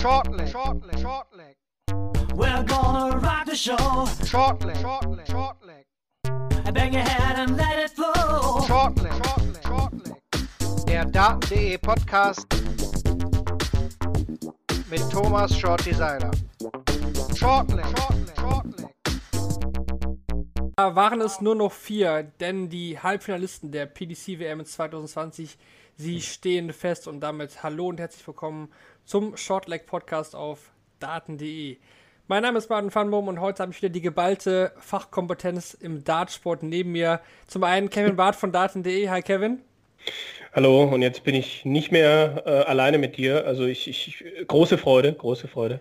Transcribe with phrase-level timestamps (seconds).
[0.00, 1.56] Shortleg, shortleg, shortleg.
[2.34, 3.76] We're gonna rock the show.
[4.24, 5.84] Shortleg, shortleg, shortleg.
[6.72, 8.62] Bang your head and let it flow.
[8.66, 10.86] Shortleg, shortleg, shortleg.
[10.86, 12.46] Der Daten.de Podcast
[14.88, 16.30] mit Thomas Shorty Seiler.
[17.36, 18.94] Shortleg, shortleg, shortleg.
[20.76, 25.58] Da waren es nur noch vier, denn die Halbfinalisten der PDC WM 2020,
[25.94, 28.70] sie stehen fest und damit hallo und herzlich willkommen
[29.04, 31.78] zum Shortleg Podcast auf daten.de.
[32.28, 36.62] Mein Name ist Martin Fanbohm und heute habe ich wieder die geballte Fachkompetenz im Dartsport
[36.62, 37.20] neben mir.
[37.46, 39.08] Zum einen Kevin Barth von daten.de.
[39.08, 39.60] Hi Kevin.
[40.52, 43.46] Hallo, und jetzt bin ich nicht mehr äh, alleine mit dir.
[43.46, 45.80] Also ich, ich, große Freude, große Freude.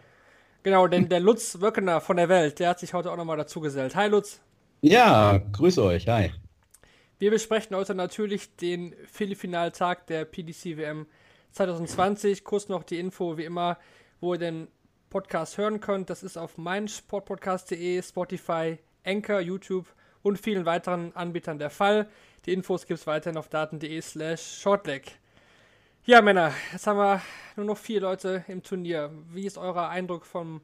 [0.63, 3.61] Genau, denn der Lutz Wöckener von der Welt, der hat sich heute auch nochmal dazu
[3.61, 3.95] gesellt.
[3.95, 4.41] Hi Lutz.
[4.81, 6.31] Ja, grüße euch, hi.
[7.17, 11.05] Wir besprechen heute natürlich den Viertelfinaltag der PDC WM
[11.51, 12.43] 2020.
[12.43, 13.77] Kurz noch die Info, wie immer,
[14.19, 14.67] wo ihr den
[15.09, 16.09] Podcast hören könnt.
[16.09, 19.87] Das ist auf meinsportpodcast.de, Spotify, Anchor, YouTube
[20.21, 22.07] und vielen weiteren Anbietern der Fall.
[22.45, 25.19] Die Infos gibt es weiterhin auf daten.de slash shortleg.
[26.05, 27.21] Ja, Männer, jetzt haben wir
[27.55, 29.11] nur noch vier Leute im Turnier.
[29.31, 30.61] Wie ist euer Eindruck vom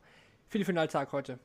[0.49, 1.39] Viertelfinaltag heute?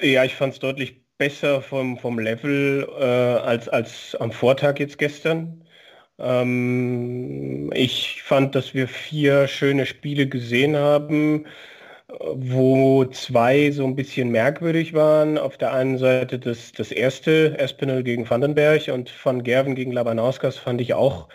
[0.00, 4.98] Ja, ich fand es deutlich besser vom, vom Level äh, als, als am Vortag jetzt
[4.98, 5.63] gestern.
[6.18, 11.46] Ähm, ich fand, dass wir vier schöne Spiele gesehen haben,
[12.34, 15.38] wo zwei so ein bisschen merkwürdig waren.
[15.38, 20.56] Auf der einen Seite das, das erste, Espinel gegen Vandenberg und Van Gerven gegen Labanauskas
[20.58, 21.28] fand ich auch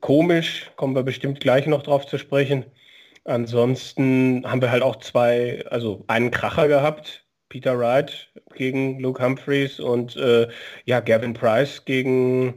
[0.00, 2.66] komisch, kommen wir bestimmt gleich noch drauf zu sprechen.
[3.24, 9.80] Ansonsten haben wir halt auch zwei, also einen Kracher gehabt, Peter Wright gegen Luke Humphreys
[9.80, 10.48] und äh,
[10.84, 12.54] ja, Gavin Price gegen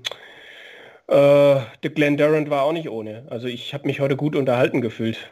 [1.12, 3.26] äh, der Glenn Durant war auch nicht ohne.
[3.30, 5.32] Also ich habe mich heute gut unterhalten gefühlt.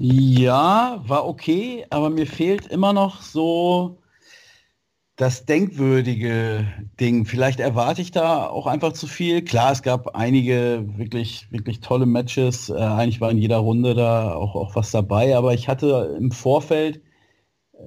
[0.00, 3.98] Ja, war okay, aber mir fehlt immer noch so
[5.16, 6.66] das denkwürdige
[6.98, 7.24] Ding.
[7.24, 9.44] Vielleicht erwarte ich da auch einfach zu viel.
[9.44, 12.70] Klar, es gab einige wirklich, wirklich tolle Matches.
[12.70, 16.32] Äh, eigentlich war in jeder Runde da auch, auch was dabei, aber ich hatte im
[16.32, 17.00] Vorfeld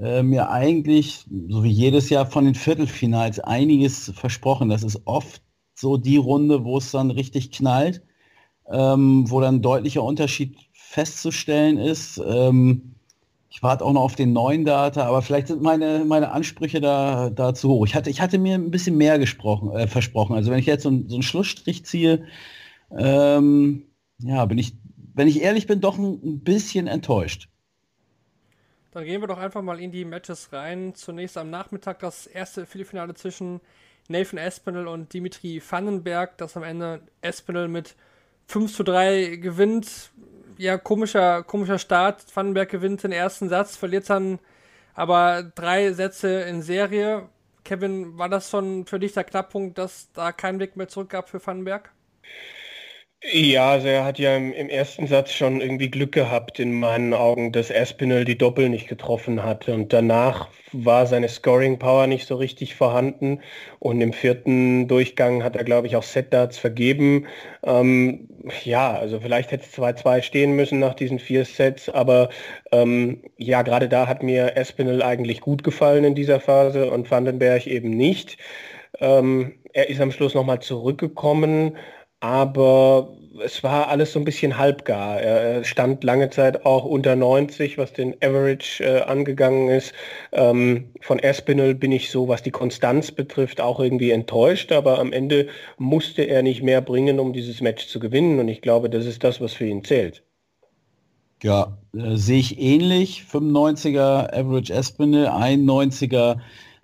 [0.01, 4.69] äh, mir eigentlich, so wie jedes Jahr von den Viertelfinals, einiges versprochen.
[4.69, 5.41] Das ist oft
[5.79, 8.01] so die Runde, wo es dann richtig knallt,
[8.69, 12.21] ähm, wo dann deutlicher Unterschied festzustellen ist.
[12.25, 12.95] Ähm,
[13.49, 17.29] ich warte auch noch auf den neuen Data, aber vielleicht sind meine, meine Ansprüche da,
[17.29, 17.85] da zu hoch.
[17.85, 20.35] Ich hatte, ich hatte mir ein bisschen mehr gesprochen, äh, versprochen.
[20.35, 22.27] Also wenn ich jetzt so, so einen Schlussstrich ziehe,
[22.97, 23.83] ähm,
[24.19, 24.75] ja, bin ich,
[25.13, 27.49] wenn ich ehrlich bin, doch ein, ein bisschen enttäuscht.
[28.91, 30.95] Dann gehen wir doch einfach mal in die Matches rein.
[30.95, 33.61] Zunächst am Nachmittag das erste Viertelfinale zwischen
[34.07, 37.95] Nathan Espinel und Dimitri Vandenberg, das am Ende Espinel mit
[38.47, 40.12] 5 zu 3 gewinnt.
[40.57, 42.25] Ja, komischer, komischer Start.
[42.35, 44.40] Vandenberg gewinnt den ersten Satz, verliert dann
[44.94, 47.29] aber drei Sätze in Serie.
[47.63, 51.29] Kevin, war das schon für dich der Knackpunkt, dass da kein Weg mehr zurück gab
[51.29, 51.91] für Vandenberg?
[53.23, 57.13] Ja, also er hat ja im, im, ersten Satz schon irgendwie Glück gehabt in meinen
[57.16, 59.73] Augen, dass Aspinall die Doppel nicht getroffen hatte.
[59.73, 63.41] Und danach war seine Scoring Power nicht so richtig vorhanden.
[63.79, 67.25] Und im vierten Durchgang hat er, glaube ich, auch Set-Darts vergeben.
[67.63, 68.29] Ähm,
[68.63, 71.89] ja, also vielleicht hätte es 2-2 stehen müssen nach diesen vier Sets.
[71.89, 72.29] Aber
[72.72, 77.66] ähm, ja, gerade da hat mir Aspinall eigentlich gut gefallen in dieser Phase und Vandenberg
[77.66, 78.38] eben nicht.
[79.00, 81.77] Ähm, er ist am Schluss nochmal zurückgekommen
[82.19, 85.22] aber es war alles so ein bisschen halbgar.
[85.22, 89.94] Er stand lange Zeit auch unter 90, was den Average äh, angegangen ist.
[90.31, 95.13] Ähm, von Espinel bin ich so, was die Konstanz betrifft, auch irgendwie enttäuscht, aber am
[95.13, 99.06] Ende musste er nicht mehr bringen, um dieses Match zu gewinnen und ich glaube, das
[99.06, 100.23] ist das, was für ihn zählt.
[101.44, 103.25] Ja, äh, sehe ich ähnlich.
[103.31, 106.39] 95er Average Espinel, 91er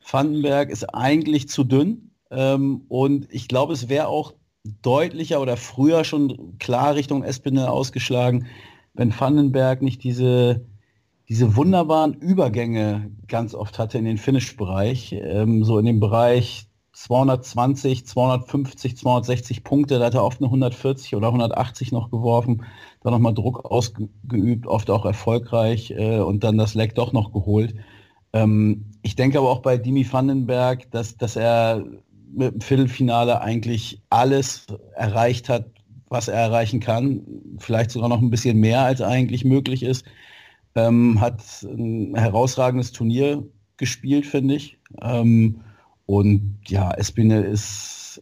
[0.10, 2.12] Vandenberg ist eigentlich zu dünn.
[2.30, 4.34] Ähm, und ich glaube, es wäre auch
[4.81, 8.47] deutlicher oder früher schon klar Richtung Espinel ausgeschlagen,
[8.94, 10.65] wenn Vandenberg nicht diese,
[11.27, 18.06] diese wunderbaren Übergänge ganz oft hatte in den Finish-Bereich, ähm, so in dem Bereich 220,
[18.06, 22.63] 250, 260 Punkte, da hat er oft eine 140 oder 180 noch geworfen,
[23.01, 27.75] da nochmal Druck ausgeübt, oft auch erfolgreich äh, und dann das Leck doch noch geholt.
[28.31, 31.83] Ähm, ich denke aber auch bei Dimi Vandenberg, dass, dass er
[32.35, 34.65] mit dem Viertelfinale eigentlich alles
[34.95, 35.65] erreicht hat,
[36.09, 37.21] was er erreichen kann.
[37.57, 40.06] Vielleicht sogar noch ein bisschen mehr, als eigentlich möglich ist.
[40.75, 43.44] Ähm, hat ein herausragendes Turnier
[43.77, 44.77] gespielt, finde ich.
[45.01, 45.62] Ähm,
[46.06, 48.21] und ja, Espinel ist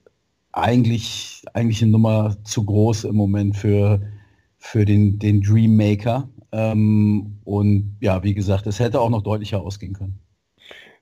[0.51, 4.01] eigentlich, eigentlich eine Nummer zu groß im Moment für,
[4.57, 6.29] für den, den Dream Maker.
[6.51, 10.20] Ähm, und ja, wie gesagt, es hätte auch noch deutlicher ausgehen können.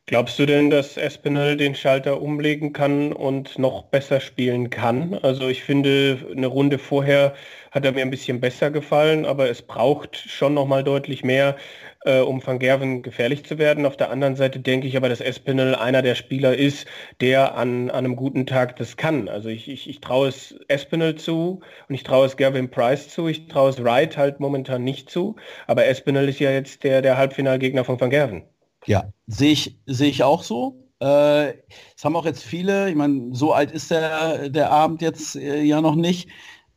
[0.09, 5.13] Glaubst du denn, dass Espinel den Schalter umlegen kann und noch besser spielen kann?
[5.13, 7.35] Also ich finde, eine Runde vorher
[7.69, 11.57] hat er mir ein bisschen besser gefallen, aber es braucht schon noch mal deutlich mehr,
[12.05, 13.85] äh, um Van Gerven gefährlich zu werden.
[13.85, 16.87] Auf der anderen Seite denke ich aber, dass Espinel einer der Spieler ist,
[17.21, 19.29] der an, an einem guten Tag das kann.
[19.29, 23.27] Also ich, ich, ich traue es Espinel zu und ich traue es Gervin Price zu.
[23.27, 25.35] Ich traue es Wright halt momentan nicht zu.
[25.67, 28.41] Aber Espinel ist ja jetzt der, der Halbfinalgegner von Van Gerven.
[28.85, 30.89] Ja, sehe ich, sehe ich auch so.
[30.99, 31.53] Äh,
[31.95, 35.61] es haben auch jetzt viele, ich meine, so alt ist der, der Abend jetzt äh,
[35.63, 36.29] ja noch nicht.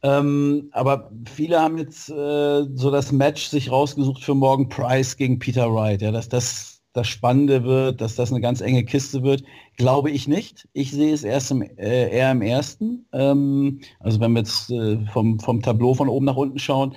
[0.02, 5.38] Ähm, aber viele haben jetzt äh, so das Match sich rausgesucht für morgen Price gegen
[5.38, 6.02] Peter Wright.
[6.02, 9.42] Ja, dass das das Spannende wird, dass das eine ganz enge Kiste wird,
[9.76, 10.68] glaube ich nicht.
[10.72, 13.06] Ich sehe es erst im, äh, eher im ersten.
[13.12, 16.94] Ähm, also wenn wir jetzt äh, vom, vom Tableau von oben nach unten schauen,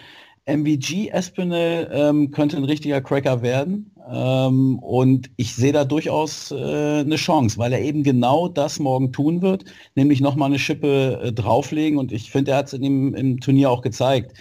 [0.48, 3.95] MVG Espinel ähm, könnte ein richtiger Cracker werden.
[4.08, 9.12] Ähm, und ich sehe da durchaus äh, eine Chance, weil er eben genau das morgen
[9.12, 9.66] tun wird,
[9.96, 11.98] nämlich nochmal eine Schippe äh, drauflegen.
[11.98, 14.38] Und ich finde, er hat es im Turnier auch gezeigt,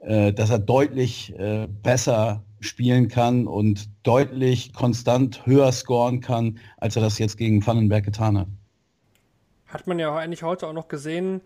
[0.00, 6.96] äh, dass er deutlich äh, besser spielen kann und deutlich konstant höher scoren kann, als
[6.96, 8.48] er das jetzt gegen Vandenberg getan hat.
[9.66, 11.40] Hat man ja eigentlich heute auch noch gesehen.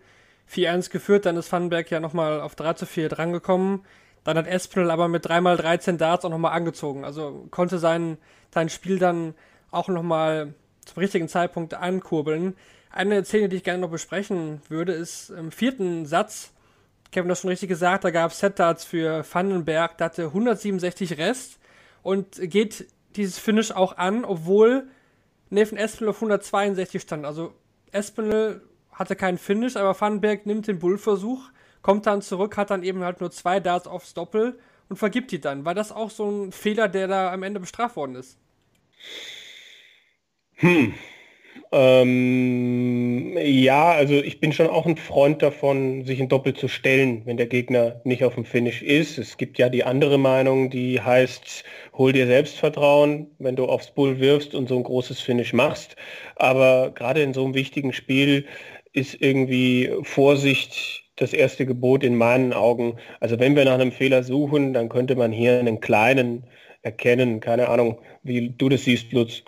[0.49, 3.81] 4-1 geführt, dann ist Vandenberg ja nochmal auf 3 zu 4 drangekommen.
[4.23, 7.03] Dann hat Espinel aber mit 3x13 Darts auch nochmal angezogen.
[7.05, 8.17] Also konnte sein,
[8.53, 9.33] sein Spiel dann
[9.71, 10.53] auch nochmal
[10.85, 12.55] zum richtigen Zeitpunkt ankurbeln.
[12.91, 16.51] Eine Szene, die ich gerne noch besprechen würde, ist im vierten Satz.
[17.11, 21.59] Kevin hat schon richtig gesagt, da gab es Set-Darts für Vandenberg, der hatte 167 Rest
[22.03, 24.87] und geht dieses Finish auch an, obwohl
[25.49, 27.25] Nathan Espinel auf 162 stand.
[27.25, 27.53] Also
[27.91, 31.49] Espinel hatte keinen Finish, aber Vandenberg nimmt den Bullversuch
[31.81, 35.41] kommt dann zurück, hat dann eben halt nur zwei Darts aufs Doppel und vergibt die
[35.41, 35.65] dann.
[35.65, 38.37] War das auch so ein Fehler, der da am Ende bestraft worden ist?
[40.55, 40.93] Hm.
[41.73, 47.21] Ähm, ja, also ich bin schon auch ein Freund davon, sich ein Doppel zu stellen,
[47.25, 49.17] wenn der Gegner nicht auf dem Finish ist.
[49.17, 51.63] Es gibt ja die andere Meinung, die heißt,
[51.93, 55.95] hol dir Selbstvertrauen, wenn du aufs Bull wirfst und so ein großes Finish machst.
[56.35, 58.45] Aber gerade in so einem wichtigen Spiel
[58.91, 62.97] ist irgendwie Vorsicht das erste Gebot in meinen Augen.
[63.19, 66.43] Also wenn wir nach einem Fehler suchen, dann könnte man hier einen kleinen
[66.81, 67.39] erkennen.
[67.39, 69.43] Keine Ahnung, wie du das siehst, Lutz.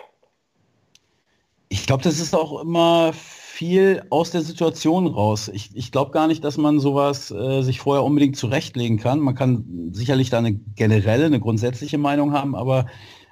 [1.68, 5.48] Ich glaube, das ist auch immer viel aus der Situation raus.
[5.52, 9.20] Ich, ich glaube gar nicht, dass man sowas äh, sich vorher unbedingt zurechtlegen kann.
[9.20, 12.86] Man kann sicherlich da eine generelle, eine grundsätzliche Meinung haben, aber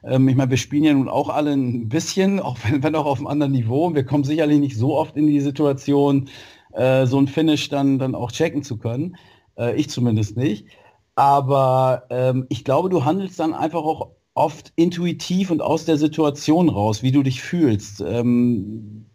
[0.04, 3.06] ähm, ich meine, wir spielen ja nun auch alle ein bisschen, auch wenn, wenn auch
[3.06, 3.94] auf einem anderen Niveau.
[3.94, 6.28] Wir kommen sicherlich nicht so oft in die Situation,
[6.72, 9.16] äh, so ein Finish dann, dann auch checken zu können.
[9.56, 10.66] Äh, ich zumindest nicht.
[11.14, 16.68] Aber ähm, ich glaube, du handelst dann einfach auch oft intuitiv und aus der Situation
[16.68, 18.00] raus, wie du dich fühlst.
[18.00, 19.06] Ähm,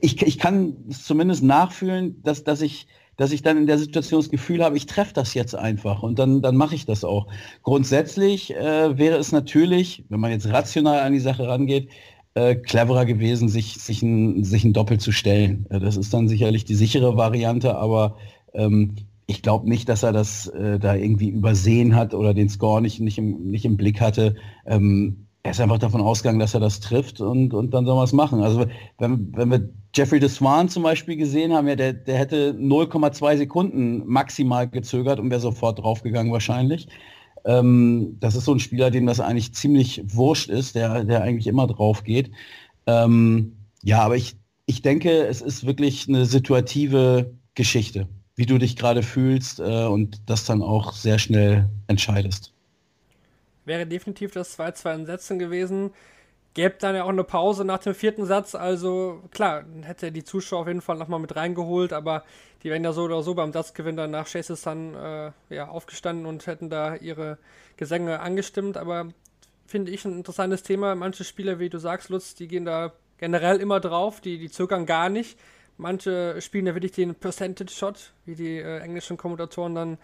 [0.00, 2.86] ich, ich kann zumindest nachfühlen, dass, dass, ich,
[3.16, 6.18] dass ich dann in der Situation das Gefühl habe, ich treffe das jetzt einfach und
[6.18, 7.26] dann, dann mache ich das auch.
[7.62, 11.88] Grundsätzlich äh, wäre es natürlich, wenn man jetzt rational an die Sache rangeht,
[12.36, 15.64] äh, cleverer gewesen, sich, sich, ein, sich ein Doppel zu stellen.
[15.70, 18.16] Äh, das ist dann sicherlich die sichere Variante, aber
[18.52, 18.94] ähm,
[19.26, 23.00] ich glaube nicht, dass er das äh, da irgendwie übersehen hat oder den Score nicht,
[23.00, 24.36] nicht, im, nicht im Blick hatte.
[24.66, 28.04] Ähm, er ist einfach davon ausgegangen, dass er das trifft und, und dann soll man
[28.04, 28.42] es machen.
[28.42, 28.66] Also
[28.98, 33.38] wenn, wenn wir Jeffrey de Swan zum Beispiel gesehen haben, ja, der, der hätte 0,2
[33.38, 36.88] Sekunden maximal gezögert und wäre sofort draufgegangen wahrscheinlich.
[37.46, 41.46] Ähm, das ist so ein Spieler, dem das eigentlich ziemlich wurscht ist, der, der eigentlich
[41.46, 42.30] immer drauf geht.
[42.86, 44.36] Ähm, ja, aber ich,
[44.66, 50.20] ich denke, es ist wirklich eine situative Geschichte, wie du dich gerade fühlst äh, und
[50.26, 52.52] das dann auch sehr schnell entscheidest.
[53.64, 55.90] Wäre definitiv das 2-2 in Sätzen gewesen
[56.56, 58.54] gäbe dann ja auch eine Pause nach dem vierten Satz.
[58.54, 62.24] Also klar, hätte er die Zuschauer auf jeden Fall nochmal mit reingeholt, aber
[62.62, 66.24] die wären ja so oder so beim Satzgewinn dann nach Chase Sun äh, ja, aufgestanden
[66.24, 67.36] und hätten da ihre
[67.76, 68.78] Gesänge angestimmt.
[68.78, 69.10] Aber
[69.66, 70.94] finde ich ein interessantes Thema.
[70.94, 74.86] Manche Spieler, wie du sagst, Lutz, die gehen da generell immer drauf, die, die zögern
[74.86, 75.38] gar nicht.
[75.76, 79.98] Manche spielen da wirklich den Percentage-Shot, wie die äh, englischen Kommentatoren dann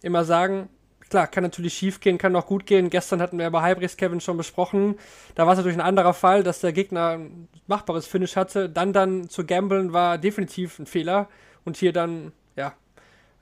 [0.00, 0.70] immer sagen
[1.12, 2.88] klar, kann natürlich schief gehen, kann auch gut gehen.
[2.88, 4.96] Gestern hatten wir bei Hybrids Kevin schon besprochen.
[5.34, 8.70] Da war es natürlich ein anderer Fall, dass der Gegner ein machbares Finish hatte.
[8.70, 11.28] Dann dann zu gamblen war definitiv ein Fehler.
[11.66, 12.72] Und hier dann, ja,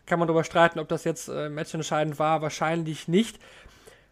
[0.05, 2.43] kann man darüber streiten, ob das jetzt äh, matchentscheidend war.
[2.43, 3.39] Wahrscheinlich nicht.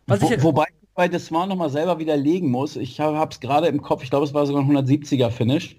[0.06, 2.76] Was Wo, ich, wobei ich bei Desmar nochmal selber widerlegen muss.
[2.76, 5.76] Ich habe es gerade im Kopf, ich glaube, es war sogar ein 170er Finish.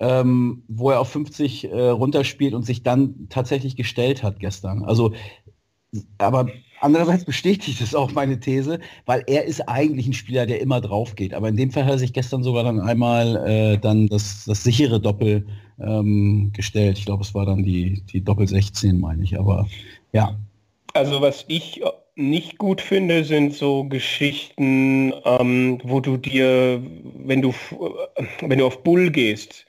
[0.00, 4.82] Ähm, wo er auf 50 äh, runterspielt und sich dann tatsächlich gestellt hat gestern.
[4.82, 5.12] Also
[6.18, 6.48] aber
[6.82, 11.14] andererseits bestätigt es auch meine These, weil er ist eigentlich ein Spieler, der immer drauf
[11.14, 11.34] geht.
[11.34, 14.62] Aber in dem Fall hat er sich gestern sogar dann einmal äh, dann das, das
[14.64, 15.46] sichere Doppel
[15.80, 16.98] ähm, gestellt.
[16.98, 19.38] Ich glaube, es war dann die, die Doppel 16, meine ich.
[19.38, 19.68] Aber
[20.12, 20.38] ja.
[20.94, 21.80] Also was ich
[22.14, 26.82] nicht gut finde, sind so Geschichten, ähm, wo du dir,
[27.24, 27.54] wenn du,
[28.42, 29.66] wenn du auf Bull gehst,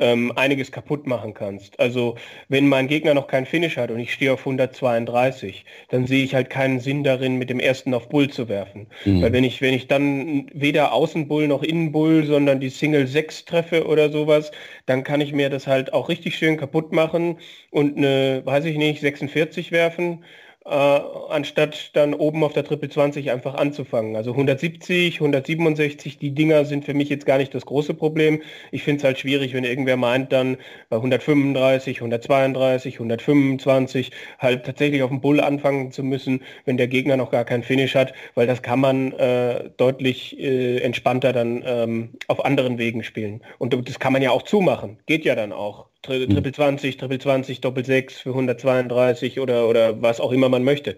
[0.00, 1.78] ähm, einiges kaputt machen kannst.
[1.78, 2.16] Also
[2.48, 6.34] wenn mein Gegner noch keinen Finish hat und ich stehe auf 132, dann sehe ich
[6.34, 8.86] halt keinen Sinn darin, mit dem ersten auf Bull zu werfen.
[9.04, 9.22] Mhm.
[9.22, 13.86] Weil wenn ich, wenn ich dann weder Außenbull noch Innenbull, sondern die Single 6 treffe
[13.86, 14.50] oder sowas,
[14.86, 17.38] dann kann ich mir das halt auch richtig schön kaputt machen
[17.70, 20.24] und eine, weiß ich nicht, 46 werfen
[20.66, 24.14] äh, anstatt dann oben auf der Triple 20 einfach anzufangen.
[24.16, 28.42] Also 170, 167, die Dinger sind für mich jetzt gar nicht das große Problem.
[28.70, 30.58] Ich finde es halt schwierig, wenn irgendwer meint, dann
[30.90, 37.16] bei 135, 132, 125 halt tatsächlich auf dem Bull anfangen zu müssen, wenn der Gegner
[37.16, 42.10] noch gar keinen Finish hat, weil das kann man äh, deutlich äh, entspannter dann ähm,
[42.28, 43.42] auf anderen Wegen spielen.
[43.58, 44.98] Und das kann man ja auch zumachen.
[45.06, 45.86] Geht ja dann auch.
[46.02, 46.30] Tri hm.
[46.30, 50.96] Triple 20, Triple 20, Doppel 6 für 132 oder, oder was auch immer man möchte.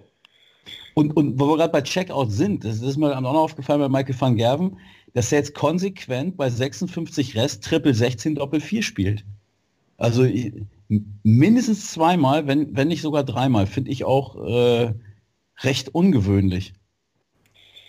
[0.94, 3.88] Und, und wo wir gerade bei Checkout sind, das ist mir auch noch aufgefallen bei
[3.88, 4.78] Michael van Gerven,
[5.14, 9.25] dass er jetzt konsequent bei 56 Rest Triple 16 Doppel 4 spielt.
[9.97, 10.26] Also
[11.23, 14.92] mindestens zweimal, wenn, wenn nicht sogar dreimal, finde ich auch äh,
[15.61, 16.75] recht ungewöhnlich.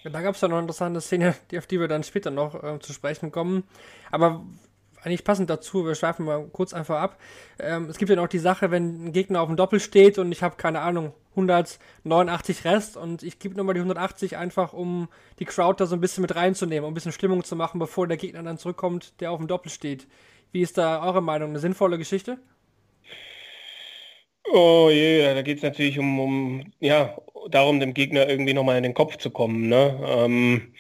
[0.04, 2.62] Da gab es ja noch eine interessante Szene, die, auf die wir dann später noch
[2.62, 3.64] äh, zu sprechen kommen.
[4.12, 4.46] Aber
[5.04, 7.20] eigentlich passend dazu, wir schweifen mal kurz einfach ab.
[7.60, 10.32] Ähm, es gibt ja noch die Sache, wenn ein Gegner auf dem Doppel steht und
[10.32, 15.46] ich habe keine Ahnung, 189 Rest und ich gebe nochmal die 180 einfach, um die
[15.46, 18.18] Crowd da so ein bisschen mit reinzunehmen, um ein bisschen Stimmung zu machen, bevor der
[18.18, 20.08] Gegner dann zurückkommt, der auf dem Doppel steht.
[20.52, 21.50] Wie ist da eure Meinung?
[21.50, 22.38] Eine sinnvolle Geschichte?
[24.52, 27.18] Oh je, da geht es natürlich um, um, ja,
[27.50, 29.68] darum, dem Gegner irgendwie nochmal in den Kopf zu kommen.
[29.68, 30.00] Ne?
[30.06, 30.74] Ähm,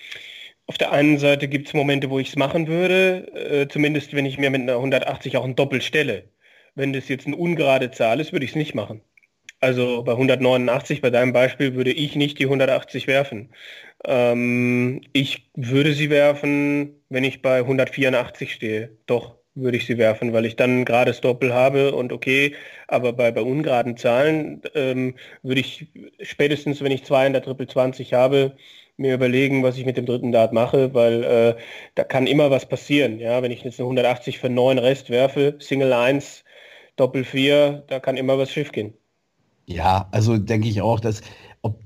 [0.67, 4.25] auf der einen Seite gibt es Momente, wo ich es machen würde, äh, zumindest wenn
[4.25, 6.29] ich mir mit einer 180 auch ein Doppel stelle.
[6.75, 9.01] Wenn das jetzt eine ungerade Zahl ist, würde ich es nicht machen.
[9.59, 13.53] Also bei 189, bei deinem Beispiel, würde ich nicht die 180 werfen.
[14.05, 18.97] Ähm, ich würde sie werfen, wenn ich bei 184 stehe.
[19.05, 22.55] Doch, würde ich sie werfen, weil ich dann ein gerades Doppel habe und okay,
[22.87, 25.87] aber bei, bei ungeraden Zahlen ähm, würde ich
[26.21, 28.57] spätestens, wenn ich zwei in der Triple 20 habe,
[28.97, 31.55] mir überlegen, was ich mit dem dritten Dart mache, weil äh,
[31.95, 33.19] da kann immer was passieren.
[33.19, 36.43] Ja, wenn ich jetzt eine 180 für 9 Rest werfe, Single 1,
[36.95, 38.93] Doppel 4, da kann immer was schief gehen.
[39.65, 41.21] Ja, also denke ich auch, dass
[41.61, 41.79] ob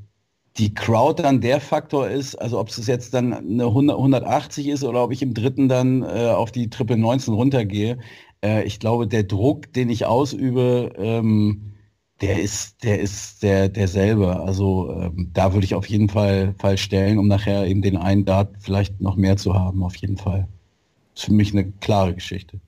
[0.58, 4.84] die Crowd dann der Faktor ist, also ob es jetzt dann eine 100, 180 ist
[4.84, 8.00] oder ob ich im dritten dann äh, auf die Triple 19 runtergehe.
[8.44, 11.77] Äh, ich glaube, der Druck, den ich ausübe, ähm,
[12.22, 14.40] der ist, der ist der, derselbe.
[14.40, 18.26] Also ähm, da würde ich auf jeden Fall, Fall stellen, um nachher eben den einen
[18.26, 20.48] Dart vielleicht noch mehr zu haben, auf jeden Fall.
[21.14, 22.60] Das ist für mich eine klare Geschichte.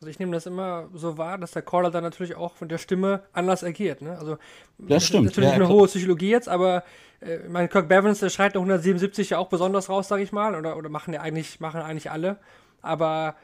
[0.00, 2.78] Also ich nehme das immer so wahr, dass der Caller dann natürlich auch von der
[2.78, 4.02] Stimme anders agiert.
[4.02, 4.18] Ne?
[4.18, 4.36] Also
[4.78, 5.26] das stimmt.
[5.26, 6.82] Natürlich ja, eine hohe Psychologie jetzt, aber
[7.20, 10.56] äh, mein Kirk Bevins, der schreit noch 177 ja auch besonders raus, sage ich mal,
[10.56, 12.38] oder, oder machen ja eigentlich, machen eigentlich alle.
[12.80, 13.36] Aber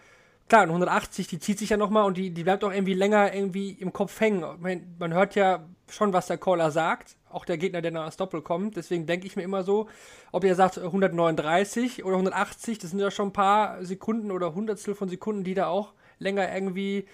[0.48, 3.70] klar, 180, die zieht sich ja nochmal und die, die bleibt auch irgendwie länger irgendwie
[3.70, 4.44] im Kopf hängen.
[4.60, 8.16] Man, man hört ja schon, was der Caller sagt, auch der Gegner, der nach das
[8.16, 8.76] Doppel kommt.
[8.76, 9.88] Deswegen denke ich mir immer so,
[10.32, 14.94] ob er sagt 139 oder 180, das sind ja schon ein paar Sekunden oder Hundertstel
[14.94, 17.06] von Sekunden, die da auch länger irgendwie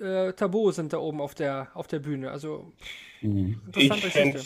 [0.00, 2.30] äh, tabu sind da oben auf der, auf der Bühne.
[2.30, 2.72] Also
[3.20, 3.60] mhm.
[3.76, 4.40] ich fände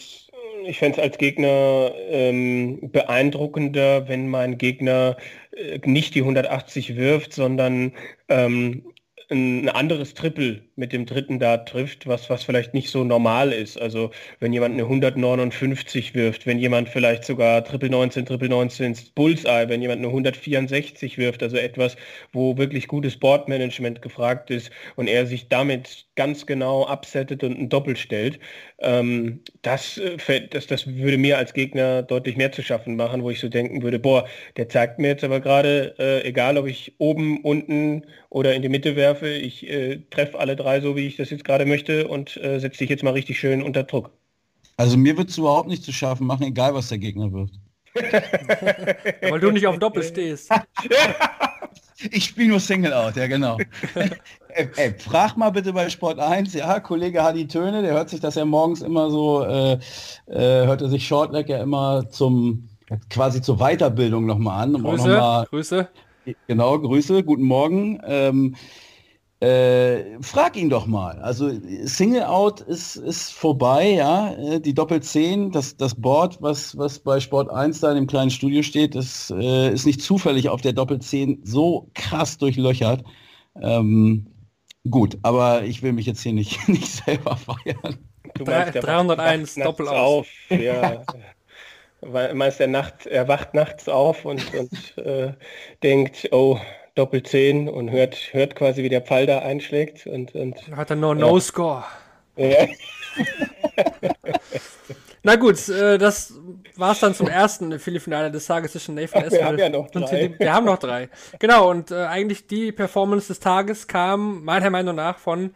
[0.64, 5.41] ich fände es als Gegner ähm, beeindruckender, wenn mein Gegner äh,
[5.84, 7.92] nicht die 180 wirft, sondern
[8.28, 8.91] ähm,
[9.32, 13.80] ein anderes Triple mit dem dritten Dart trifft, was, was vielleicht nicht so normal ist.
[13.80, 14.10] Also
[14.40, 19.82] wenn jemand eine 159 wirft, wenn jemand vielleicht sogar Triple 19, Triple 19 Bullseye, wenn
[19.82, 21.96] jemand eine 164 wirft, also etwas,
[22.32, 27.68] wo wirklich gutes Boardmanagement gefragt ist und er sich damit ganz genau absettet und ein
[27.68, 28.38] Doppel stellt,
[28.80, 33.30] ähm, das, äh, das, das würde mir als Gegner deutlich mehr zu schaffen machen, wo
[33.30, 36.94] ich so denken würde, boah, der zeigt mir jetzt aber gerade, äh, egal ob ich
[36.98, 41.16] oben, unten oder in die Mitte werfe, ich äh, treffe alle drei so, wie ich
[41.16, 44.10] das jetzt gerade möchte und äh, setze dich jetzt mal richtig schön unter Druck.
[44.76, 47.50] Also mir wird es überhaupt nicht zu schaffen machen, egal was der Gegner wird.
[47.94, 50.50] Weil du nicht auf Doppel stehst.
[52.10, 53.58] Ich spiele nur Single Out, ja genau.
[54.48, 58.20] ey, ey, frag mal bitte bei Sport 1, ja, Kollege Hadi Töne, der hört sich
[58.20, 59.74] das ja morgens immer so, äh,
[60.26, 62.68] äh, hörte sich Shortleg ja immer zum,
[63.08, 64.74] quasi zur Weiterbildung nochmal an.
[64.74, 65.88] Um Grüße, noch mal, Grüße.
[66.48, 68.00] Genau, Grüße, guten Morgen.
[68.04, 68.56] Ähm,
[69.42, 71.18] Äh, frag ihn doch mal.
[71.18, 71.50] Also
[71.82, 74.34] Single Out ist, ist vorbei, ja.
[74.34, 78.06] Äh, die Doppel 10, das, das Board, was, was bei Sport 1 da in dem
[78.06, 83.02] kleinen Studio steht, das äh, ist nicht zufällig auf der Doppel 10 so krass durchlöchert.
[83.60, 84.28] Ähm,
[84.88, 87.98] gut, aber ich will mich jetzt hier nicht, nicht selber feiern.
[88.36, 90.28] Du meinst, 301 Doppel auf.
[90.50, 91.02] Ja.
[92.32, 95.32] meinst, der Nacht, er wacht nachts auf und, und äh,
[95.82, 96.60] denkt, oh,
[96.94, 100.06] Doppel 10 und hört, hört quasi, wie der Pfeil da einschlägt.
[100.06, 101.84] Und, und, Hat er nur No-Score.
[102.36, 102.66] Ja.
[105.24, 106.34] Na gut, äh, das
[106.76, 109.90] war es dann zum ersten Viertelfinale des Tages zwischen Nathan Ach, Wir haben ja noch
[109.90, 110.34] drei.
[110.36, 111.08] Wir haben noch drei.
[111.38, 115.54] Genau, und äh, eigentlich die Performance des Tages kam meiner Meinung nach von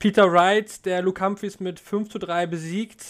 [0.00, 3.04] Peter Wright, der Luke Humphries mit 5 zu 3 besiegt.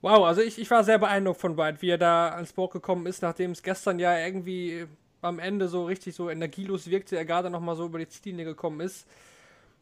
[0.00, 3.06] Wow, also ich, ich war sehr beeindruckt von Wright, wie er da ans Board gekommen
[3.06, 4.86] ist, nachdem es gestern ja irgendwie
[5.20, 8.80] am Ende so richtig so energielos wirkte, er gerade nochmal so über die Ziellinie gekommen
[8.80, 9.06] ist.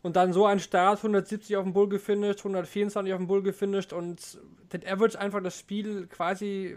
[0.02, 3.92] Und dann so ein Start, 170 auf dem Bull gefinisht, 124 auf dem Bull gefinisht
[3.92, 4.38] und
[4.72, 6.76] den Average einfach das Spiel quasi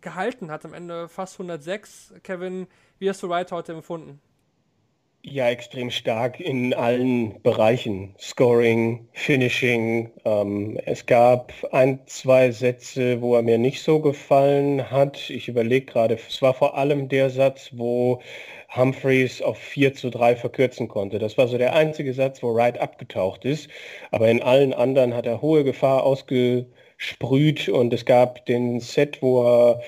[0.00, 0.64] gehalten hat.
[0.64, 2.14] Am Ende fast 106.
[2.22, 2.66] Kevin,
[2.98, 4.20] wie hast du Wright heute empfunden?
[5.26, 8.14] Ja, extrem stark in allen Bereichen.
[8.18, 10.10] Scoring, Finishing.
[10.26, 15.30] Ähm, es gab ein, zwei Sätze, wo er mir nicht so gefallen hat.
[15.30, 18.20] Ich überlege gerade, es war vor allem der Satz, wo
[18.76, 21.18] Humphreys auf 4 zu 3 verkürzen konnte.
[21.18, 23.70] Das war so der einzige Satz, wo Wright abgetaucht ist.
[24.10, 29.42] Aber in allen anderen hat er hohe Gefahr ausgesprüht und es gab den Set, wo
[29.42, 29.82] er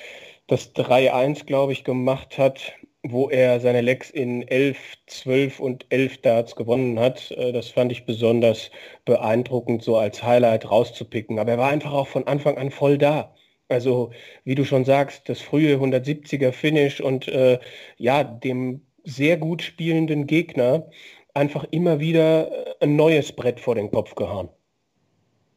[0.46, 2.72] das 3-1, glaube ich, gemacht hat
[3.12, 7.30] wo er seine Legs in 11, 12 und 11 Darts gewonnen hat.
[7.32, 8.70] Äh, das fand ich besonders
[9.04, 11.38] beeindruckend, so als Highlight rauszupicken.
[11.38, 13.34] Aber er war einfach auch von Anfang an voll da.
[13.68, 14.12] Also,
[14.44, 17.58] wie du schon sagst, das frühe 170er Finish und äh,
[17.98, 20.88] ja, dem sehr gut spielenden Gegner
[21.34, 24.48] einfach immer wieder äh, ein neues Brett vor den Kopf gehauen.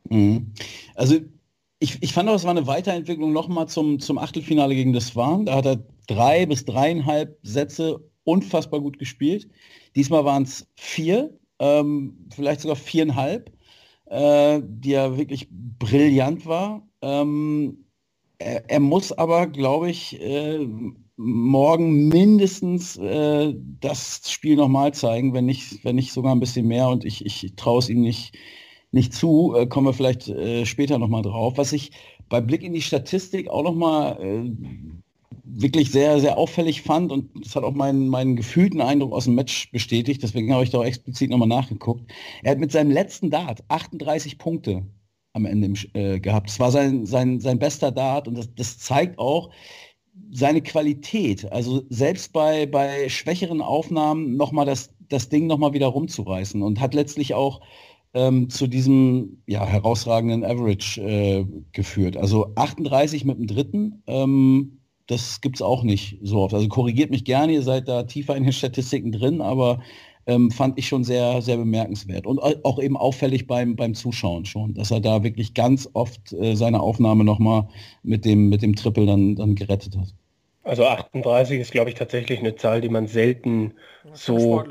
[0.10, 0.54] Mhm.
[0.96, 1.18] Also
[1.80, 5.46] ich, ich fand auch, es war eine Weiterentwicklung nochmal zum, zum Achtelfinale gegen das Swan.
[5.46, 9.48] Da hat er drei bis dreieinhalb Sätze unfassbar gut gespielt.
[9.96, 13.52] Diesmal waren es vier, ähm, vielleicht sogar viereinhalb,
[14.06, 16.88] äh, die ja wirklich brillant war.
[17.02, 17.86] Ähm,
[18.40, 20.68] er, er, muss aber, glaube ich, äh,
[21.18, 26.88] morgen mindestens äh, das Spiel nochmal zeigen, wenn nicht, wenn nicht sogar ein bisschen mehr.
[26.90, 28.38] Und ich, ich traue es ihm nicht,
[28.92, 29.54] nicht zu.
[29.56, 31.58] Äh, kommen wir vielleicht äh, später nochmal drauf.
[31.58, 31.92] Was ich
[32.30, 34.52] bei Blick in die Statistik auch nochmal äh,
[35.56, 39.36] wirklich sehr, sehr auffällig fand und das hat auch meinen, meinen gefühlten Eindruck aus dem
[39.36, 42.12] Match bestätigt, deswegen habe ich da auch explizit nochmal nachgeguckt.
[42.44, 44.86] Er hat mit seinem letzten Dart 38 Punkte
[45.34, 46.50] am Ende äh, gehabt.
[46.50, 49.52] Das war sein, sein, sein bester Dart und das, das zeigt auch
[50.32, 51.52] seine Qualität.
[51.52, 56.94] Also selbst bei, bei schwächeren Aufnahmen nochmal das, das Ding nochmal wieder rumzureißen und hat
[56.94, 57.62] letztlich auch
[58.14, 62.18] ähm, zu diesem ja, herausragenden Average äh, geführt.
[62.18, 64.04] Also 38 mit dem dritten.
[64.08, 64.79] Ähm,
[65.10, 66.54] das gibt es auch nicht so oft.
[66.54, 69.82] Also korrigiert mich gerne, ihr seid da tiefer in den Statistiken drin, aber
[70.28, 72.28] ähm, fand ich schon sehr, sehr bemerkenswert.
[72.28, 76.56] Und auch eben auffällig beim, beim Zuschauen schon, dass er da wirklich ganz oft äh,
[76.56, 77.68] seine Aufnahme nochmal
[78.04, 80.14] mit dem, mit dem Triple dann, dann gerettet hat.
[80.64, 83.74] Also 38 ist, glaube ich, tatsächlich eine Zahl, die man selten
[84.14, 84.64] so,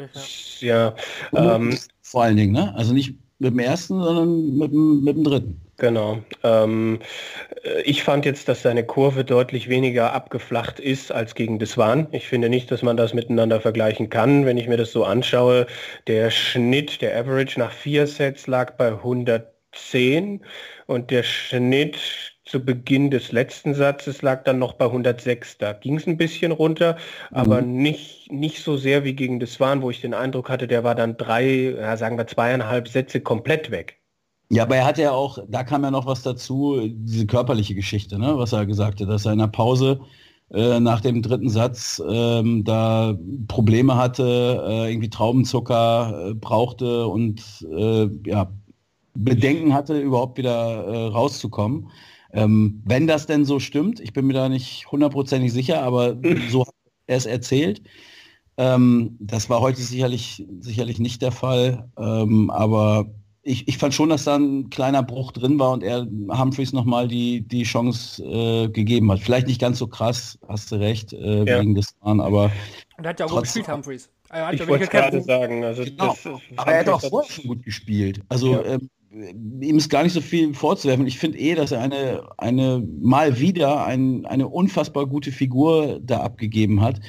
[0.60, 0.94] ja.
[1.34, 2.72] ja ähm, vor allen Dingen, ne?
[2.76, 5.60] Also nicht mit dem ersten, sondern mit dem, mit dem dritten.
[5.78, 6.18] Genau.
[6.42, 6.98] Ähm,
[7.62, 12.08] äh, ich fand jetzt, dass seine Kurve deutlich weniger abgeflacht ist als gegen Deswan.
[12.10, 14.44] Ich finde nicht, dass man das miteinander vergleichen kann.
[14.44, 15.66] Wenn ich mir das so anschaue,
[16.08, 20.44] der Schnitt, der Average nach vier Sets lag bei 110
[20.86, 25.58] und der Schnitt zu Beginn des letzten Satzes lag dann noch bei 106.
[25.58, 26.96] Da ging es ein bisschen runter,
[27.30, 27.82] aber mhm.
[27.82, 31.16] nicht, nicht so sehr wie gegen Deswan, wo ich den Eindruck hatte, der war dann
[31.16, 33.98] drei, ja, sagen wir zweieinhalb Sätze komplett weg.
[34.50, 38.18] Ja, aber er hatte ja auch, da kam ja noch was dazu, diese körperliche Geschichte,
[38.18, 40.00] ne, was er gesagt hat, dass er in der Pause
[40.50, 43.14] äh, nach dem dritten Satz ähm, da
[43.48, 48.50] Probleme hatte, äh, irgendwie Traubenzucker äh, brauchte und äh, ja,
[49.14, 51.90] Bedenken hatte, überhaupt wieder äh, rauszukommen.
[52.32, 56.16] Ähm, wenn das denn so stimmt, ich bin mir da nicht hundertprozentig sicher, aber
[56.50, 56.74] so hat
[57.06, 57.82] er es erzählt.
[58.56, 63.06] Ähm, das war heute sicherlich, sicherlich nicht der Fall, ähm, aber
[63.42, 67.08] ich, ich fand schon, dass da ein kleiner Bruch drin war und er Humphreys nochmal
[67.08, 69.20] die, die Chance äh, gegeben hat.
[69.20, 71.60] Vielleicht nicht ganz so krass, hast du recht, äh, ja.
[71.60, 72.50] wegen des Waren, aber.
[72.98, 74.10] Und er hat ja auch gut gespielt, Humphreys.
[74.52, 76.16] ich wollte gerade sagen, also genau.
[76.22, 78.20] das, aber er hat auch vorher schon gut gespielt.
[78.28, 78.64] Also ja.
[78.64, 78.90] ähm,
[79.60, 81.06] ihm ist gar nicht so viel vorzuwerfen.
[81.06, 86.20] Ich finde eh, dass er eine, eine mal wieder ein, eine unfassbar gute Figur da
[86.20, 87.00] abgegeben hat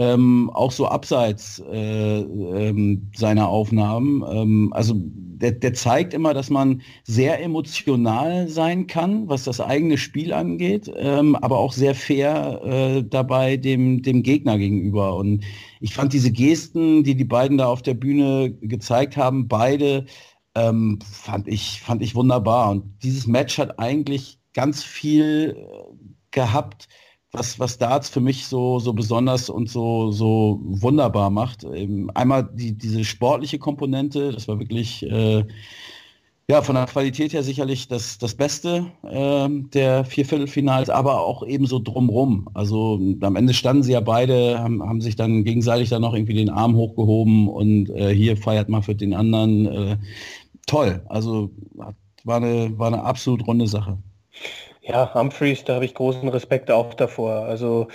[0.00, 4.24] ähm, auch so abseits äh, ähm, seiner Aufnahmen.
[4.32, 9.98] Ähm, also der, der zeigt immer, dass man sehr emotional sein kann, was das eigene
[9.98, 15.16] Spiel angeht, ähm, aber auch sehr fair äh, dabei dem, dem Gegner gegenüber.
[15.16, 15.44] Und
[15.80, 20.06] ich fand diese Gesten, die die beiden da auf der Bühne gezeigt haben, beide
[20.54, 22.70] ähm, fand, ich, fand ich wunderbar.
[22.70, 25.94] Und dieses Match hat eigentlich ganz viel äh,
[26.30, 26.88] gehabt,
[27.32, 31.64] was, was Darts für mich so, so besonders und so, so wunderbar macht.
[32.14, 35.44] Einmal die, diese sportliche Komponente, das war wirklich äh,
[36.50, 41.46] ja, von der Qualität her sicherlich das, das Beste äh, der vier Viertelfinals, aber auch
[41.46, 42.48] eben so drumrum.
[42.54, 46.34] Also am Ende standen sie ja beide, haben, haben sich dann gegenseitig dann noch irgendwie
[46.34, 49.66] den Arm hochgehoben und äh, hier feiert mal für den anderen.
[49.66, 49.96] Äh,
[50.70, 51.02] toll.
[51.08, 51.50] Also
[52.24, 53.98] war eine, war eine absolut runde Sache.
[54.82, 57.44] Ja, Humphreys, da habe ich großen Respekt auch davor.
[57.46, 57.88] Also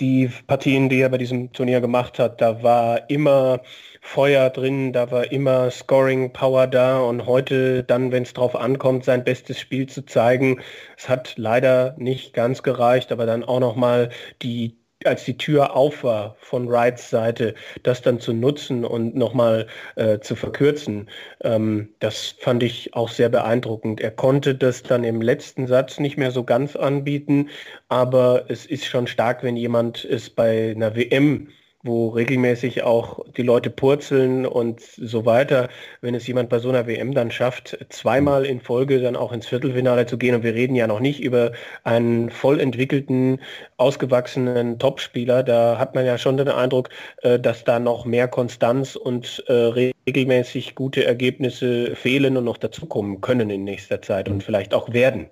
[0.00, 3.60] die Partien, die er bei diesem Turnier gemacht hat, da war immer
[4.00, 9.04] Feuer drin, da war immer Scoring Power da und heute dann, wenn es drauf ankommt,
[9.04, 10.60] sein bestes Spiel zu zeigen,
[10.96, 14.10] es hat leider nicht ganz gereicht, aber dann auch noch mal
[14.42, 19.66] die als die Tür auf war von Wrights Seite, das dann zu nutzen und nochmal
[19.96, 21.08] äh, zu verkürzen,
[21.42, 24.00] ähm, das fand ich auch sehr beeindruckend.
[24.00, 27.50] Er konnte das dann im letzten Satz nicht mehr so ganz anbieten,
[27.88, 31.48] aber es ist schon stark, wenn jemand es bei einer WM
[31.84, 35.68] wo regelmäßig auch die Leute purzeln und so weiter.
[36.00, 39.46] Wenn es jemand bei so einer WM dann schafft, zweimal in Folge dann auch ins
[39.46, 41.52] Viertelfinale zu gehen, und wir reden ja noch nicht über
[41.84, 43.38] einen voll entwickelten,
[43.76, 46.88] ausgewachsenen Topspieler, da hat man ja schon den Eindruck,
[47.22, 49.52] äh, dass da noch mehr Konstanz und äh,
[50.06, 55.28] regelmäßig gute Ergebnisse fehlen und noch dazukommen können in nächster Zeit und vielleicht auch werden.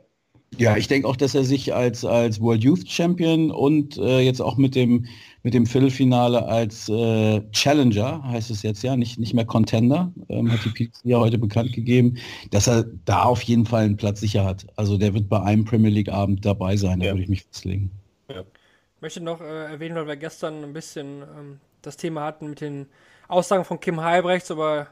[0.59, 4.41] Ja, ich denke auch, dass er sich als, als World Youth Champion und äh, jetzt
[4.41, 5.07] auch mit dem
[5.43, 10.51] mit dem Viertelfinale als äh, Challenger, heißt es jetzt ja, nicht, nicht mehr Contender, ähm,
[10.51, 12.17] hat die PDC ja heute bekannt gegeben,
[12.51, 14.67] dass er da auf jeden Fall einen Platz sicher hat.
[14.77, 17.91] Also der wird bei einem Premier League-Abend dabei sein, da würde ich mich festlegen.
[18.29, 18.41] Ja.
[18.41, 22.61] Ich möchte noch äh, erwähnen, weil wir gestern ein bisschen ähm, das Thema hatten mit
[22.61, 22.87] den
[23.27, 24.89] Aussagen von Kim Halbrechts, aber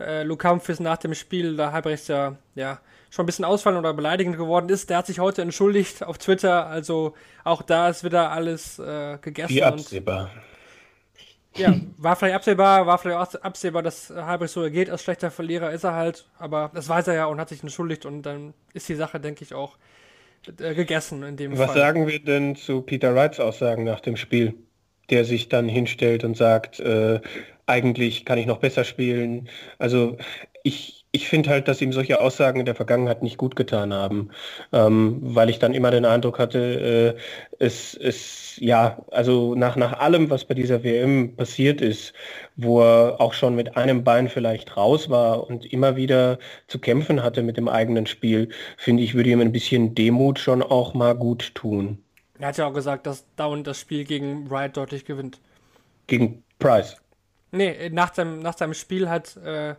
[0.00, 2.80] äh, Luke Humphries nach dem Spiel, da Halbrechts ja, ja
[3.10, 4.90] schon ein bisschen ausfallen oder beleidigend geworden ist.
[4.90, 6.66] Der hat sich heute entschuldigt auf Twitter.
[6.66, 9.54] Also auch da ist wieder alles äh, gegessen.
[9.54, 10.30] Wie absehbar.
[11.54, 14.90] Und, ja, war vielleicht absehbar, war vielleicht auch absehbar, dass Halbrecht so geht.
[14.90, 16.28] Als schlechter Verlierer ist er halt.
[16.38, 18.04] Aber das weiß er ja und hat sich entschuldigt.
[18.04, 19.76] Und dann ist die Sache, denke ich, auch
[20.60, 21.76] äh, gegessen in dem Was Fall.
[21.76, 24.54] sagen wir denn zu Peter Wrights Aussagen nach dem Spiel?
[25.10, 27.20] Der sich dann hinstellt und sagt, äh,
[27.66, 29.48] eigentlich kann ich noch besser spielen.
[29.78, 30.16] Also
[30.62, 34.30] ich, ich finde halt, dass ihm solche Aussagen in der Vergangenheit nicht gut getan haben,
[34.72, 37.20] ähm, weil ich dann immer den Eindruck hatte, äh,
[37.58, 42.12] es ist ja, also nach, nach allem, was bei dieser WM passiert ist,
[42.56, 47.22] wo er auch schon mit einem Bein vielleicht raus war und immer wieder zu kämpfen
[47.22, 51.14] hatte mit dem eigenen Spiel, finde ich, würde ihm ein bisschen Demut schon auch mal
[51.14, 52.02] gut tun.
[52.38, 55.40] Er hat ja auch gesagt, dass Down das Spiel gegen Wright deutlich gewinnt.
[56.06, 56.96] Gegen Price.
[57.50, 59.74] Nee, nach seinem, nach seinem Spiel hat äh,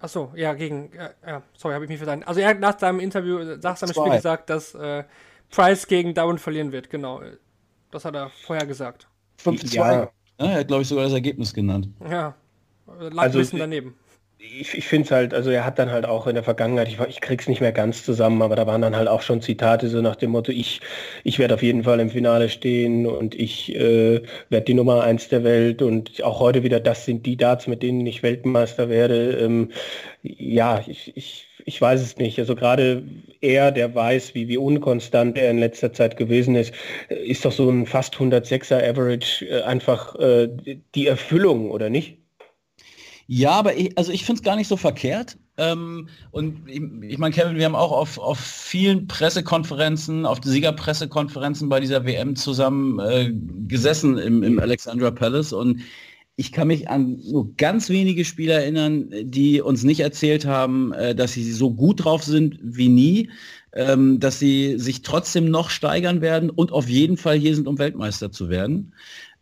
[0.00, 0.92] Achso, ja, gegen.
[0.92, 2.24] Äh, ja, sorry, habe ich mich verstanden.
[2.24, 5.02] Also, er hat nach seinem Interview, nach seinem Spiel gesagt, dass äh,
[5.50, 6.88] Price gegen Darwin verlieren wird.
[6.88, 7.20] Genau.
[7.90, 9.08] Das hat er vorher gesagt.
[9.42, 9.74] 5-2.
[9.74, 9.92] Ja.
[9.92, 10.10] ja.
[10.38, 11.88] er hat, glaube ich, sogar das Ergebnis genannt.
[12.08, 12.34] Ja,
[12.86, 13.96] lag also, ein bisschen daneben
[14.40, 16.98] ich, ich finde es halt, also er hat dann halt auch in der Vergangenheit, ich,
[17.08, 20.00] ich krieg's nicht mehr ganz zusammen, aber da waren dann halt auch schon Zitate so
[20.00, 20.80] nach dem Motto, ich,
[21.24, 25.28] ich werde auf jeden Fall im Finale stehen und ich äh, werde die Nummer eins
[25.28, 29.32] der Welt und auch heute wieder, das sind die Darts, mit denen ich Weltmeister werde.
[29.38, 29.72] Ähm,
[30.22, 32.38] ja, ich, ich, ich weiß es nicht.
[32.38, 33.02] Also gerade
[33.40, 36.72] er, der weiß, wie, wie unkonstant er in letzter Zeit gewesen ist,
[37.08, 40.48] ist doch so ein fast 106er Average äh, einfach äh,
[40.94, 42.17] die Erfüllung, oder nicht?
[43.30, 45.36] Ja, aber ich, also ich finde es gar nicht so verkehrt.
[45.58, 51.68] Ähm, und ich, ich meine, Kevin, wir haben auch auf, auf vielen Pressekonferenzen, auf Siegerpressekonferenzen
[51.68, 53.30] bei dieser WM zusammen äh,
[53.66, 55.82] gesessen im, im Alexandra Palace und
[56.36, 61.14] ich kann mich an nur ganz wenige Spieler erinnern, die uns nicht erzählt haben, äh,
[61.14, 63.30] dass sie so gut drauf sind wie nie,
[63.72, 67.78] ähm, dass sie sich trotzdem noch steigern werden und auf jeden Fall hier sind, um
[67.78, 68.94] Weltmeister zu werden.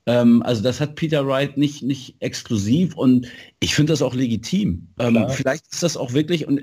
[0.07, 3.27] Ähm, also das hat Peter Wright nicht, nicht exklusiv und
[3.61, 4.89] ich finde das auch legitim.
[4.99, 6.63] Ähm, vielleicht ist das auch wirklich, und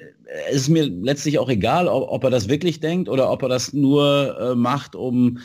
[0.50, 3.50] es ist mir letztlich auch egal, ob, ob er das wirklich denkt oder ob er
[3.50, 5.40] das nur äh, macht, um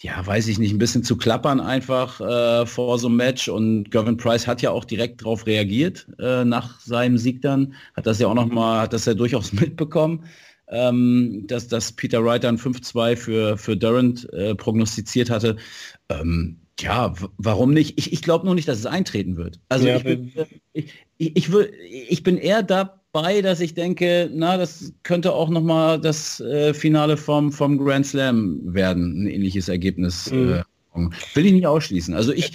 [0.00, 3.48] ja, weiß ich nicht, ein bisschen zu klappern einfach äh, vor so einem Match.
[3.48, 7.74] Und Gavin Price hat ja auch direkt darauf reagiert äh, nach seinem Sieg dann.
[7.96, 10.24] Hat das ja auch nochmal, hat das ja durchaus mitbekommen,
[10.68, 15.56] ähm, dass, dass Peter Wright dann 5-2 für, für Durant äh, prognostiziert hatte.
[16.10, 17.98] Ähm, Ja, warum nicht?
[17.98, 19.60] Ich, ich glaube nur nicht, dass es eintreten wird.
[19.68, 20.32] Also ja, ich, bin,
[20.72, 21.72] ich, ich, ich, will,
[22.08, 26.74] ich bin eher dabei, dass ich denke, na, das könnte auch noch mal das äh,
[26.74, 30.30] Finale vom, vom Grand Slam werden, ein ähnliches Ergebnis.
[30.30, 30.64] Mhm.
[30.94, 32.14] Äh, will ich nicht ausschließen.
[32.14, 32.52] Also ich,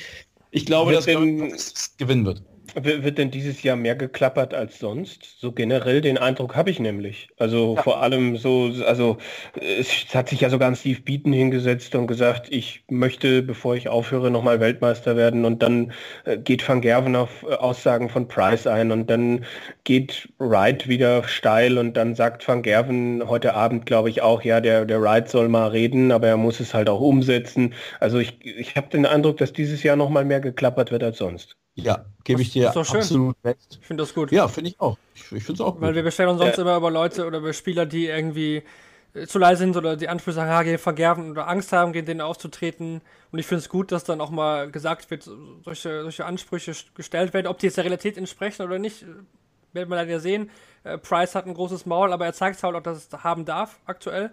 [0.51, 2.43] ich glaube, dass es gewinnen wird.
[2.75, 5.39] Wird denn dieses Jahr mehr geklappert als sonst?
[5.39, 7.29] So generell den Eindruck habe ich nämlich.
[7.37, 7.81] Also ja.
[7.83, 9.17] vor allem so, also
[9.59, 13.89] es hat sich ja sogar ein Steve Beaton hingesetzt und gesagt, ich möchte, bevor ich
[13.89, 15.45] aufhöre, nochmal Weltmeister werden.
[15.45, 15.93] Und dann
[16.25, 19.45] äh, geht Van Gerven auf äh, Aussagen von Price ein und dann
[19.83, 24.61] geht Wright wieder steil und dann sagt Van Gerven heute Abend, glaube ich, auch, ja,
[24.61, 27.73] der, der Wright soll mal reden, aber er muss es halt auch umsetzen.
[27.99, 31.57] Also ich, ich habe den Eindruck, dass dieses Jahr nochmal mehr geklappert wird als sonst.
[31.83, 33.79] Ja, gebe ich dir absolut recht.
[33.81, 34.31] Ich finde das gut.
[34.31, 34.97] Ja, finde ich auch.
[35.15, 35.81] Ich, ich finde es auch gut.
[35.81, 36.63] Weil wir bestellen uns sonst ja.
[36.63, 38.63] immer über Leute oder über Spieler, die irgendwie
[39.13, 42.05] äh, zu leise sind oder die Ansprüche sagen, ah, gehen vergerben oder Angst haben, gegen
[42.05, 43.01] denen aufzutreten.
[43.31, 45.29] Und ich finde es gut, dass dann auch mal gesagt wird,
[45.63, 47.47] solche, solche Ansprüche gestellt werden.
[47.47, 49.05] Ob die jetzt der Realität entsprechen oder nicht, äh,
[49.73, 50.49] werden wir dann ja sehen.
[50.83, 53.79] Äh, Price hat ein großes Maul, aber er zeigt halt auch, dass es haben darf
[53.85, 54.31] aktuell.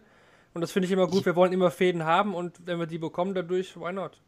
[0.54, 1.26] Und das finde ich immer gut.
[1.26, 4.18] Wir wollen immer Fäden haben und wenn wir die bekommen dadurch, why not?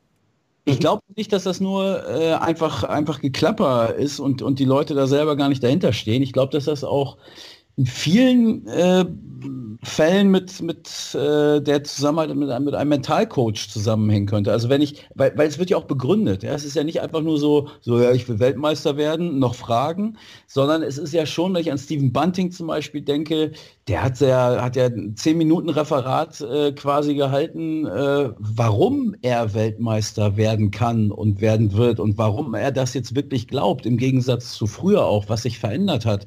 [0.68, 4.94] Ich glaube nicht, dass das nur äh, einfach, einfach Geklapper ist und, und die Leute
[4.94, 6.22] da selber gar nicht dahinter stehen.
[6.22, 7.16] Ich glaube, dass das auch
[7.78, 9.04] in vielen äh,
[9.84, 14.50] Fällen mit, mit äh, der Zusammenarbeit mit einem, mit einem Mentalcoach zusammenhängen könnte.
[14.50, 16.42] Also wenn ich, weil, weil es wird ja auch begründet.
[16.42, 16.52] Ja?
[16.54, 20.18] Es ist ja nicht einfach nur so, so ja, ich will Weltmeister werden, noch Fragen,
[20.48, 23.52] sondern es ist ja schon, wenn ich an Stephen Bunting zum Beispiel denke,
[23.86, 30.36] der hat ja, hat ja zehn Minuten Referat äh, quasi gehalten, äh, warum er Weltmeister
[30.36, 34.66] werden kann und werden wird und warum er das jetzt wirklich glaubt, im Gegensatz zu
[34.66, 36.26] früher auch, was sich verändert hat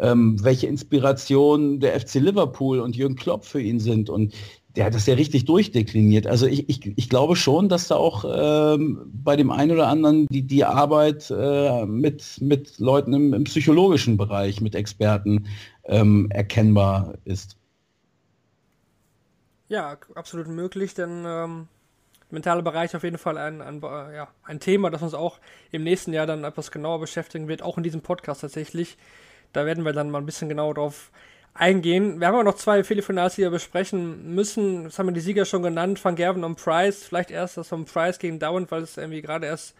[0.00, 4.10] ähm, welche Inspiration der FC Liverpool und Jürgen Klopp für ihn sind.
[4.10, 4.34] Und
[4.76, 6.26] der hat das ja richtig durchdekliniert.
[6.26, 10.26] Also ich, ich, ich glaube schon, dass da auch ähm, bei dem einen oder anderen
[10.28, 15.48] die, die Arbeit äh, mit, mit Leuten im, im psychologischen Bereich, mit Experten
[15.84, 17.56] ähm, erkennbar ist.
[19.68, 21.68] Ja, absolut möglich, denn ähm,
[22.30, 25.38] mentale Bereich auf jeden Fall ein, ein, ja, ein Thema, das uns auch
[25.72, 28.96] im nächsten Jahr dann etwas genauer beschäftigen wird, auch in diesem Podcast tatsächlich.
[29.52, 31.10] Da werden wir dann mal ein bisschen genauer drauf
[31.54, 32.20] eingehen.
[32.20, 34.84] Wir haben aber noch zwei Viertelfinals, die wir besprechen müssen.
[34.84, 37.04] Das haben wir die Sieger schon genannt, Van Gerven und Price.
[37.04, 39.74] Vielleicht erst das von Price gegen Dowand, weil es irgendwie gerade erst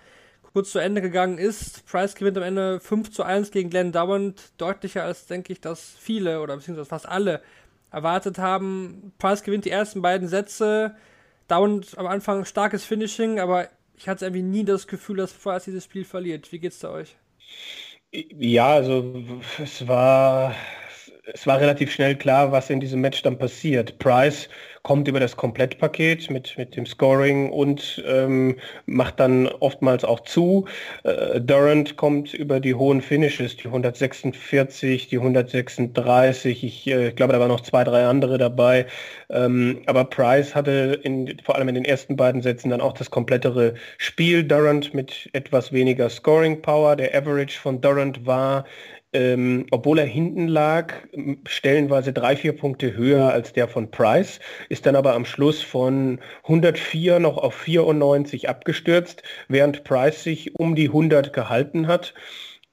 [0.53, 1.87] kurz zu Ende gegangen ist.
[1.87, 4.53] Price gewinnt am Ende 5 zu 1 gegen Glenn Dowand.
[4.59, 7.43] Deutlicher als, denke ich, dass viele oder beziehungsweise fast alle
[7.91, 9.13] erwartet haben.
[9.19, 10.97] Price gewinnt die ersten beiden Sätze.
[11.47, 15.85] Dowand am Anfang starkes Finishing, aber ich hatte irgendwie nie das Gefühl, dass Price dieses
[15.85, 16.51] Spiel verliert.
[16.53, 17.17] Wie geht's da euch?
[18.13, 19.23] Ja, also
[19.63, 20.55] es war,
[21.35, 23.99] es war relativ schnell klar, was in diesem Match dann passiert.
[23.99, 24.49] Price
[24.83, 30.67] kommt über das Komplettpaket mit, mit dem Scoring und ähm, macht dann oftmals auch zu.
[31.05, 36.65] Äh, Durant kommt über die hohen Finishes, die 146, die 136.
[36.65, 38.87] Ich äh, glaube, da waren noch zwei, drei andere dabei.
[39.29, 43.11] Ähm, aber Price hatte in, vor allem in den ersten beiden Sätzen dann auch das
[43.11, 44.45] komplettere Spiel.
[44.45, 46.97] Durant mit etwas weniger Scoring Power.
[46.97, 48.65] Der Average von Durant war
[49.13, 50.95] ähm, obwohl er hinten lag,
[51.47, 56.21] stellenweise drei, vier Punkte höher als der von Price, ist dann aber am Schluss von
[56.45, 62.15] 104 noch auf 94 abgestürzt, während Price sich um die 100 gehalten hat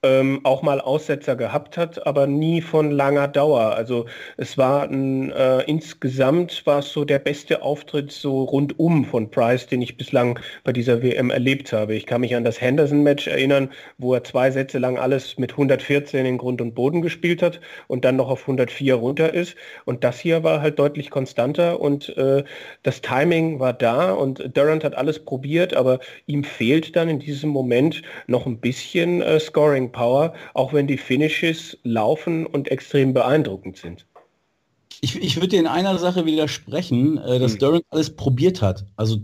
[0.06, 3.76] ähm, auch mal Aussetzer gehabt hat, aber nie von langer Dauer.
[3.76, 4.06] Also
[4.38, 9.66] es war ein, äh, insgesamt war es so der beste Auftritt so rundum von Price,
[9.66, 11.96] den ich bislang bei dieser WM erlebt habe.
[11.96, 16.26] Ich kann mich an das Henderson-Match erinnern, wo er zwei Sätze lang alles mit 114
[16.26, 19.56] in Grund und Boden gespielt hat und dann noch auf 104 runter ist.
[19.86, 22.44] Und das hier war halt deutlich konstanter und äh,
[22.84, 27.50] das Timing war da und Durant hat alles probiert, aber ihm fehlt dann in diesem
[27.50, 33.78] Moment noch ein bisschen äh, Scoring Power, auch wenn die Finishes laufen und extrem beeindruckend
[33.78, 34.06] sind.
[35.02, 37.60] Ich, ich würde dir in einer Sache widersprechen, äh, dass hm.
[37.60, 38.86] Durant alles probiert hat.
[38.98, 39.20] Also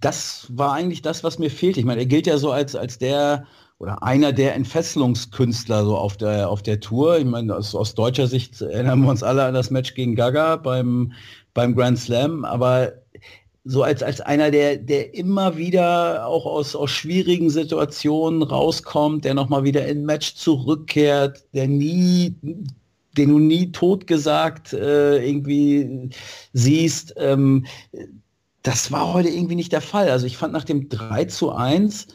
[0.00, 1.76] das war eigentlich das, was mir fehlt.
[1.76, 3.46] Ich meine, er gilt ja so als, als der
[3.78, 7.18] oder einer der Entfesselungskünstler so auf der, auf der Tour.
[7.18, 10.56] Ich meine, aus, aus deutscher Sicht erinnern wir uns alle an das Match gegen Gaga
[10.56, 11.12] beim,
[11.52, 12.92] beim Grand Slam, aber
[13.64, 19.34] so als, als einer, der, der immer wieder auch aus, aus schwierigen Situationen rauskommt, der
[19.34, 22.34] nochmal wieder in Match zurückkehrt, der nie,
[23.16, 26.10] den du nie totgesagt äh, irgendwie
[26.52, 27.14] siehst.
[27.16, 27.66] Ähm,
[28.62, 30.10] das war heute irgendwie nicht der Fall.
[30.10, 32.08] Also ich fand nach dem 3 zu 1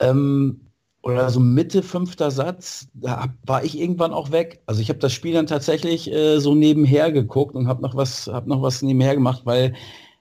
[0.00, 0.60] ähm,
[1.02, 4.62] oder so Mitte fünfter Satz, da war ich irgendwann auch weg.
[4.66, 8.28] Also ich habe das Spiel dann tatsächlich äh, so nebenher geguckt und habe noch was,
[8.28, 9.74] habe noch was nebenher gemacht, weil,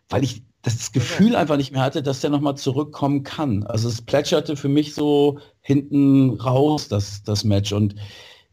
[0.10, 3.64] weil ich das Gefühl einfach nicht mehr hatte, dass der nochmal zurückkommen kann.
[3.66, 7.74] Also es plätscherte für mich so hinten raus, das, das Match.
[7.74, 7.96] Und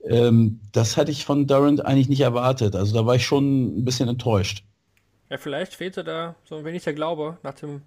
[0.05, 2.75] ähm, das hatte ich von Durant eigentlich nicht erwartet.
[2.75, 4.65] Also da war ich schon ein bisschen enttäuscht.
[5.29, 7.83] Ja, vielleicht fehlte da so ein wenig der Glaube nach dem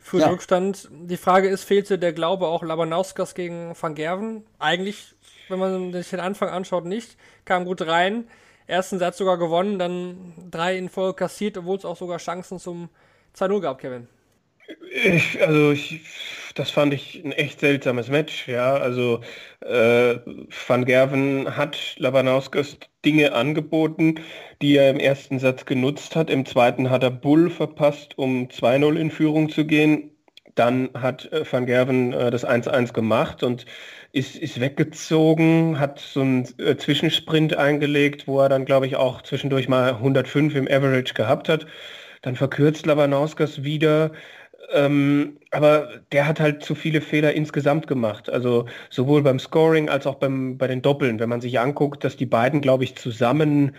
[0.00, 0.28] frühen ja.
[0.28, 0.88] Rückstand.
[0.90, 4.44] Die Frage ist, fehlte der Glaube auch Labanauskas gegen Van Gerven?
[4.58, 5.14] Eigentlich,
[5.48, 7.16] wenn man sich den Anfang anschaut, nicht.
[7.44, 8.26] Kam gut rein.
[8.66, 12.90] Ersten Satz sogar gewonnen, dann drei in Folge kassiert, obwohl es auch sogar Chancen zum
[13.36, 14.08] 2-0 gab, Kevin.
[14.92, 16.00] Ich, also ich,
[16.54, 18.74] das fand ich ein echt seltsames Match, ja.
[18.74, 19.20] Also
[19.60, 20.16] äh,
[20.66, 24.16] Van Gerven hat Labanauskas Dinge angeboten,
[24.60, 26.30] die er im ersten Satz genutzt hat.
[26.30, 30.10] Im zweiten hat er Bull verpasst, um 2-0 in Führung zu gehen.
[30.54, 33.64] Dann hat äh, Van Gerven äh, das 1-1 gemacht und
[34.12, 39.22] ist, ist weggezogen, hat so einen äh, Zwischensprint eingelegt, wo er dann, glaube ich, auch
[39.22, 41.66] zwischendurch mal 105 im Average gehabt hat.
[42.22, 44.12] Dann verkürzt Labanauskas wieder.
[44.72, 48.28] Ähm, aber der hat halt zu viele Fehler insgesamt gemacht.
[48.28, 51.18] Also sowohl beim Scoring als auch beim, bei den Doppeln.
[51.20, 53.74] Wenn man sich anguckt, dass die beiden, glaube ich, zusammen,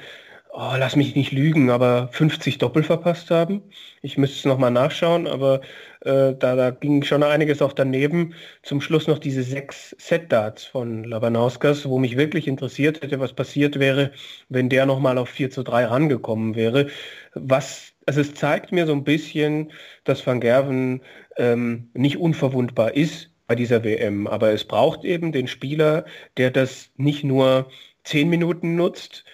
[0.51, 3.61] oh, lass mich nicht lügen, aber 50 Doppel verpasst haben.
[4.01, 5.61] Ich müsste es nochmal nachschauen, aber
[6.01, 8.33] äh, da, da ging schon einiges auch daneben.
[8.63, 13.79] Zum Schluss noch diese sechs Set-Darts von Labanauskas, wo mich wirklich interessiert hätte, was passiert
[13.79, 14.11] wäre,
[14.49, 16.87] wenn der nochmal auf 4 zu 3 rangekommen wäre.
[17.35, 19.71] Was also es zeigt mir so ein bisschen,
[20.03, 21.01] dass Van Gerven
[21.37, 24.25] ähm, nicht unverwundbar ist bei dieser WM.
[24.25, 27.69] Aber es braucht eben den Spieler, der das nicht nur
[28.03, 29.25] zehn Minuten nutzt,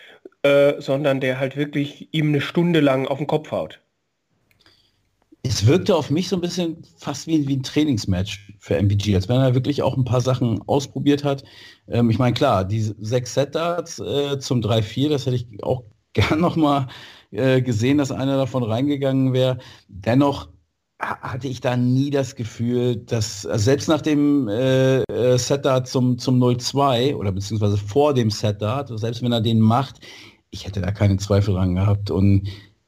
[0.44, 3.80] äh, sondern der halt wirklich ihm eine Stunde lang auf den Kopf haut.
[5.44, 9.30] Es wirkte auf mich so ein bisschen fast wie, wie ein Trainingsmatch für MPG, als
[9.30, 11.46] wenn er wirklich auch ein paar Sachen ausprobiert hat.
[11.88, 16.42] Ähm, ich meine, klar, die sechs Set-Darts äh, zum 3-4, das hätte ich auch gern
[16.42, 16.88] nochmal
[17.32, 19.58] äh, gesehen, dass einer davon reingegangen wäre.
[19.88, 20.50] Dennoch
[21.00, 26.18] hatte ich da nie das Gefühl, dass also selbst nach dem äh, äh Setup zum,
[26.18, 30.00] zum 0-2 oder beziehungsweise vor dem Setup, selbst wenn er den macht,
[30.52, 32.12] ich hätte da keine Zweifel dran gehabt.
[32.12, 32.48] Und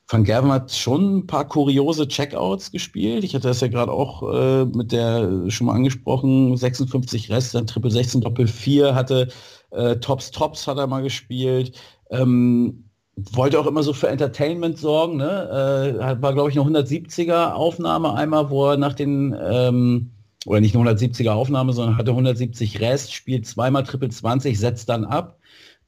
[0.10, 3.26] Van Gerven hat schon ein paar kuriose Checkouts gespielt.
[3.26, 7.68] Ich hatte das ja gerade auch äh, mit der schon mal angesprochen, 56 Rest, dann
[7.68, 9.28] Triple 16, Doppel 4 hatte,
[9.72, 11.78] äh, Tops Tops hat er mal gespielt.
[12.10, 12.87] Ähm,
[13.32, 15.18] wollte auch immer so für Entertainment sorgen.
[15.18, 16.00] Ne?
[16.00, 20.12] Äh, war, glaube ich, eine 170er Aufnahme einmal, wo er nach den, ähm,
[20.46, 25.04] oder nicht eine 170er Aufnahme, sondern hatte 170 Rest, spielt zweimal Triple 20, setzt dann
[25.04, 25.40] ab,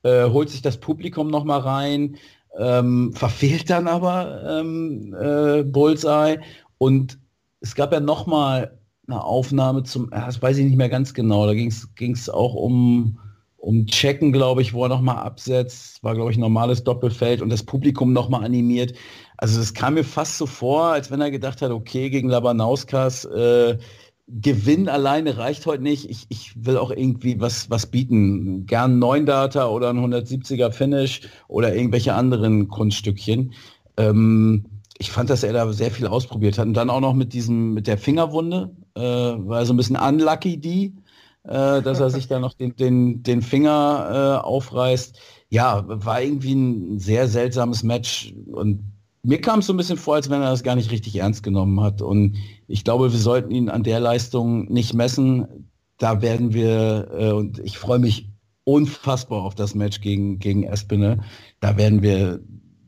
[0.04, 2.18] äh, holt sich das Publikum nochmal rein,
[2.58, 6.40] ähm, verfehlt dann aber ähm, äh, Bullseye.
[6.80, 7.20] Und
[7.62, 11.54] es gab ja nochmal eine Aufnahme zum, das weiß ich nicht mehr ganz genau, da
[11.54, 13.20] ging es auch um
[13.60, 16.04] um Checken, glaube ich, wo er nochmal absetzt.
[16.04, 18.94] War, glaube ich, ein normales Doppelfeld und das Publikum nochmal animiert.
[19.38, 23.26] Also es kam mir fast so vor, als wenn er gedacht hat, okay, gegen Labanauskas,
[23.26, 23.78] äh,
[24.28, 26.10] Gewinn alleine reicht heute nicht.
[26.10, 28.66] Ich, ich will auch irgendwie was, was bieten.
[28.68, 33.54] Gern 9 Data oder ein 170er Finish oder irgendwelche anderen Kunststückchen.
[33.98, 34.66] Ähm,
[35.00, 36.68] ich fand, dass er da sehr viel ausprobiert hat.
[36.68, 40.58] Und dann auch noch mit diesem, mit der Fingerwunde, äh, war so ein bisschen unlucky
[40.58, 40.94] die
[41.44, 45.20] äh, dass er sich da noch den, den, den Finger äh, aufreißt.
[45.50, 48.84] Ja, war irgendwie ein sehr seltsames Match und
[49.24, 51.44] mir kam es so ein bisschen vor, als wenn er das gar nicht richtig ernst
[51.44, 52.02] genommen hat.
[52.02, 55.68] Und ich glaube, wir sollten ihn an der Leistung nicht messen.
[55.98, 58.30] Da werden wir, äh, und ich freue mich
[58.64, 61.20] unfassbar auf das Match gegen, gegen Espinel.
[61.60, 62.40] Da werden wir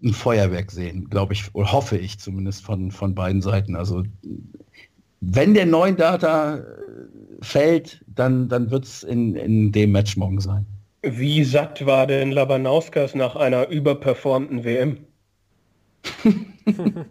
[0.04, 3.76] ein Feuerwerk sehen, glaube ich, oder hoffe ich zumindest von, von beiden Seiten.
[3.76, 4.04] Also
[5.20, 6.62] wenn der neuen Data
[7.42, 10.66] fällt, dann, dann wird es in, in dem Match morgen sein.
[11.04, 14.98] Wie satt war denn Labanauskas nach einer überperformten WM?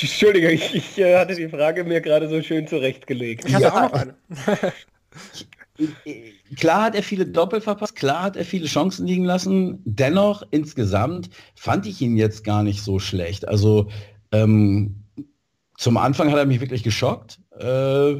[0.00, 3.46] Entschuldige, ich, ich äh, hatte die Frage mir gerade so schön zurechtgelegt.
[3.46, 4.14] Ich hatte ja, auch noch eine.
[6.56, 9.80] klar hat er viele Doppel verpasst, klar hat er viele Chancen liegen lassen.
[9.84, 13.48] Dennoch, insgesamt fand ich ihn jetzt gar nicht so schlecht.
[13.48, 13.88] Also
[14.32, 15.02] ähm,
[15.76, 18.14] zum Anfang hat er mich wirklich geschockt, äh,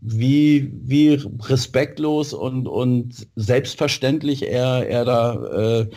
[0.00, 5.90] wie, wie respektlos und, und selbstverständlich er, er da äh,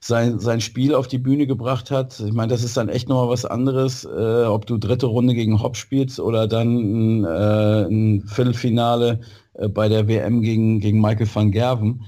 [0.00, 2.20] sein, sein Spiel auf die Bühne gebracht hat.
[2.20, 5.60] Ich meine, das ist dann echt nochmal was anderes, äh, ob du dritte Runde gegen
[5.60, 9.20] Hopp spielst oder dann äh, ein Viertelfinale
[9.54, 12.04] äh, bei der WM gegen, gegen Michael van Gerven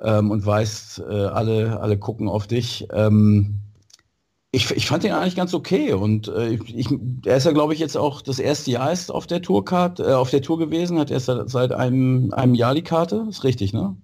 [0.00, 2.86] ähm, und weißt, äh, alle, alle gucken auf dich.
[2.92, 3.60] Ähm,
[4.50, 6.88] ich, ich fand ihn eigentlich ganz okay und äh, ich,
[7.26, 10.12] er ist ja, glaube ich, jetzt auch das erste Jahr ist auf der Tourkarte, äh,
[10.14, 13.96] auf der Tour gewesen, hat erst seit einem, einem Jahr die Karte, ist richtig, ne?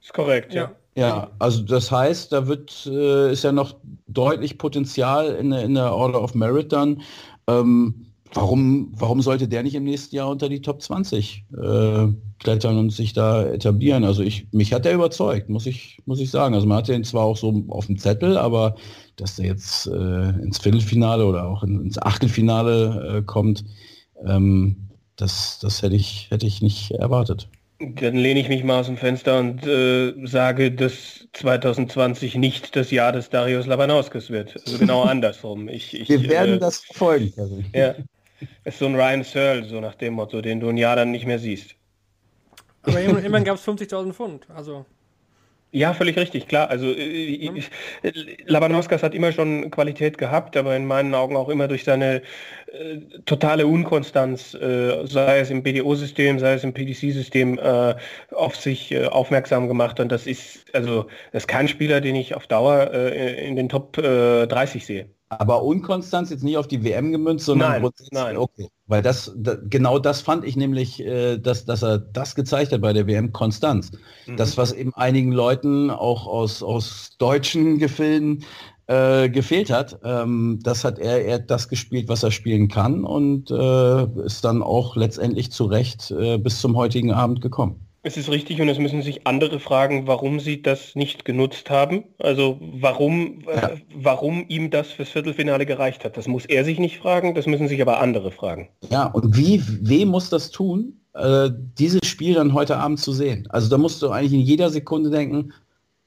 [0.00, 0.72] Ist korrekt, ja.
[0.96, 3.76] Ja, also das heißt, da wird äh, ist ja noch
[4.08, 7.02] deutlich Potenzial in, der- in der Order of Merit dann.
[7.46, 12.06] Ähm, warum, warum sollte der nicht im nächsten Jahr unter die Top 20 äh,
[12.38, 14.04] klettern und sich da etablieren?
[14.04, 16.54] Also ich, mich hat er überzeugt, muss ich, muss ich sagen.
[16.54, 18.76] Also man hatte ihn zwar auch so auf dem Zettel, aber
[19.16, 23.64] dass der jetzt äh, ins Viertelfinale oder auch in, ins Achtelfinale äh, kommt,
[24.26, 27.48] ähm, das, das hätte ich, hätte ich nicht erwartet.
[27.80, 32.90] Dann lehne ich mich mal aus dem Fenster und äh, sage, dass 2020 nicht das
[32.90, 34.56] Jahr des Darius Labanauskis wird.
[34.66, 35.68] Also genau andersrum.
[35.68, 37.32] Ich, ich, Wir werden äh, das Kevin.
[37.72, 37.94] Ja.
[38.64, 41.26] Ist so ein Ryan Searle, so nach dem Motto, den du ein Jahr dann nicht
[41.26, 41.74] mehr siehst.
[42.82, 44.46] Aber immerhin, gab es 50.000 Pfund.
[44.54, 44.86] Also,
[45.70, 46.70] Ja, völlig richtig, klar.
[46.70, 47.70] Also ich-
[48.46, 52.22] Labanauskas hat immer schon Qualität gehabt, aber in meinen Augen auch immer durch seine
[52.72, 57.96] äh, totale Unkonstanz, äh, sei es im BDO-System, sei es im PDC-System, äh,
[58.34, 60.00] auf sich äh, aufmerksam gemacht.
[60.00, 63.98] Und das ist also das ist kein Spieler, den ich auf Dauer in den Top
[63.98, 65.10] äh, 30 sehe.
[65.30, 68.36] Aber Unkonstanz jetzt nicht auf die WM gemünzt, sondern Nein, grundsätzlich- nein.
[68.36, 68.68] Okay.
[68.86, 72.80] Weil das, da, genau das fand ich nämlich, äh, dass, dass er das gezeigt hat
[72.80, 73.90] bei der WM Konstanz.
[74.36, 78.44] Das, was eben einigen Leuten auch aus, aus deutschen Gefilden
[78.86, 83.04] äh, gefehlt hat, ähm, das hat er, er hat das gespielt, was er spielen kann
[83.04, 87.87] und äh, ist dann auch letztendlich zu Recht äh, bis zum heutigen Abend gekommen.
[88.08, 92.04] Es ist richtig und es müssen sich andere fragen, warum sie das nicht genutzt haben.
[92.18, 93.68] Also warum, Ja.
[93.68, 96.16] äh, warum ihm das fürs Viertelfinale gereicht hat.
[96.16, 98.70] Das muss er sich nicht fragen, das müssen sich aber andere fragen.
[98.88, 103.46] Ja, und wie, wem muss das tun, äh, dieses Spiel dann heute Abend zu sehen?
[103.50, 105.52] Also da musst du eigentlich in jeder Sekunde denken,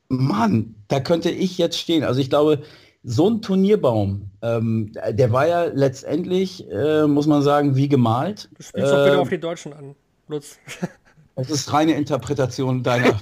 [0.10, 2.04] Mann, da könnte ich jetzt stehen.
[2.04, 2.64] Also ich glaube,
[3.04, 8.50] so ein Turnierbaum, ähm, der war ja letztendlich, äh, muss man sagen, wie gemalt.
[8.58, 9.94] du spielst doch wieder Ähm, auf die Deutschen an,
[10.28, 10.58] Lutz.
[11.42, 13.20] Das ist reine Interpretation deiner.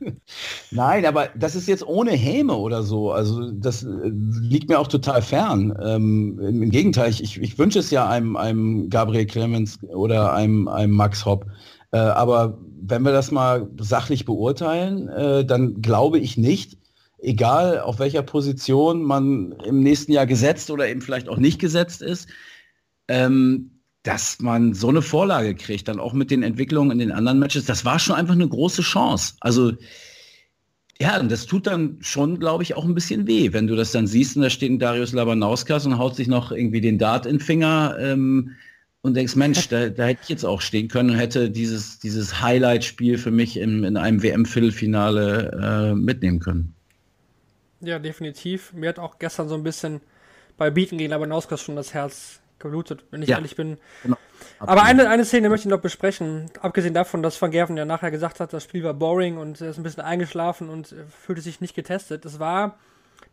[0.70, 3.12] Nein, aber das ist jetzt ohne Häme oder so.
[3.12, 4.10] Also das äh,
[4.40, 5.76] liegt mir auch total fern.
[5.82, 10.68] Ähm, im, Im Gegenteil, ich, ich wünsche es ja einem, einem Gabriel Clemens oder einem,
[10.68, 11.46] einem Max Hopp.
[11.92, 16.78] Äh, aber wenn wir das mal sachlich beurteilen, äh, dann glaube ich nicht,
[17.18, 22.00] egal auf welcher Position man im nächsten Jahr gesetzt oder eben vielleicht auch nicht gesetzt
[22.00, 22.28] ist,
[23.08, 27.38] ähm, dass man so eine Vorlage kriegt, dann auch mit den Entwicklungen in den anderen
[27.38, 29.34] Matches, das war schon einfach eine große Chance.
[29.40, 29.72] Also
[31.00, 33.92] ja, und das tut dann schon, glaube ich, auch ein bisschen weh, wenn du das
[33.92, 37.24] dann siehst und da steht ein Darius Labanauskas und haut sich noch irgendwie den Dart
[37.24, 38.56] in den Finger ähm,
[39.02, 42.42] und denkst, Mensch, da, da hätte ich jetzt auch stehen können und hätte dieses, dieses
[42.42, 46.74] Highlight-Spiel für mich im, in einem WM-Viertelfinale äh, mitnehmen können.
[47.80, 48.74] Ja, definitiv.
[48.74, 50.02] Mir hat auch gestern so ein bisschen
[50.58, 53.36] bei Beaten gegen Labanauskas schon das Herz geblutet, wenn ich Ja.
[53.36, 53.78] ehrlich bin.
[54.02, 54.16] Genau.
[54.58, 56.50] Aber eine, eine Szene möchte ich noch besprechen.
[56.60, 59.70] Abgesehen davon, dass Van Gerven ja nachher gesagt hat, das Spiel war boring und er
[59.70, 62.24] ist ein bisschen eingeschlafen und äh, fühlte sich nicht getestet.
[62.24, 62.78] Es war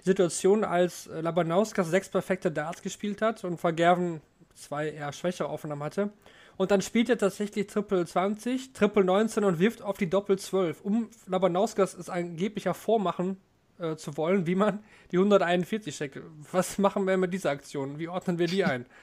[0.01, 4.21] die Situation, als äh, Labanauskas sechs perfekte Darts gespielt hat und Van Gerven
[4.55, 6.09] zwei eher schwächere Aufnahmen hatte.
[6.57, 10.81] Und dann spielt er tatsächlich Triple 20, Triple 19 und wirft auf die Doppel 12,
[10.81, 13.37] um Labanauskas es angeblich hervormachen
[13.79, 14.79] äh, zu wollen, wie man
[15.11, 16.17] die 141 steckt.
[16.51, 17.99] Was machen wir mit dieser Aktion?
[17.99, 18.85] Wie ordnen wir die ein?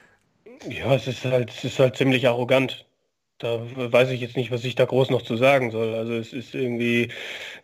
[0.69, 2.85] Ja, es ist halt, es ist halt ziemlich arrogant.
[3.39, 5.93] Da weiß ich jetzt nicht, was ich da groß noch zu sagen soll.
[5.95, 7.09] Also es ist irgendwie,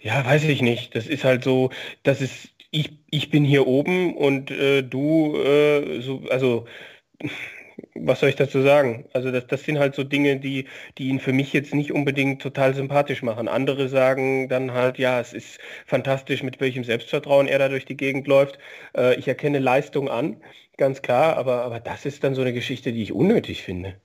[0.01, 0.95] ja, weiß ich nicht.
[0.95, 1.71] Das ist halt so,
[2.03, 6.65] das ist, ich, ich bin hier oben und äh, du, äh, so, also
[7.95, 9.05] was soll ich dazu sagen?
[9.13, 10.67] Also das, das sind halt so Dinge, die,
[10.97, 13.47] die ihn für mich jetzt nicht unbedingt total sympathisch machen.
[13.47, 17.97] Andere sagen dann halt, ja, es ist fantastisch, mit welchem Selbstvertrauen er da durch die
[17.97, 18.59] Gegend läuft.
[18.95, 20.37] Äh, ich erkenne Leistung an,
[20.81, 24.01] ganz klar, aber, aber das ist dann so eine Geschichte, die ich unnötig finde.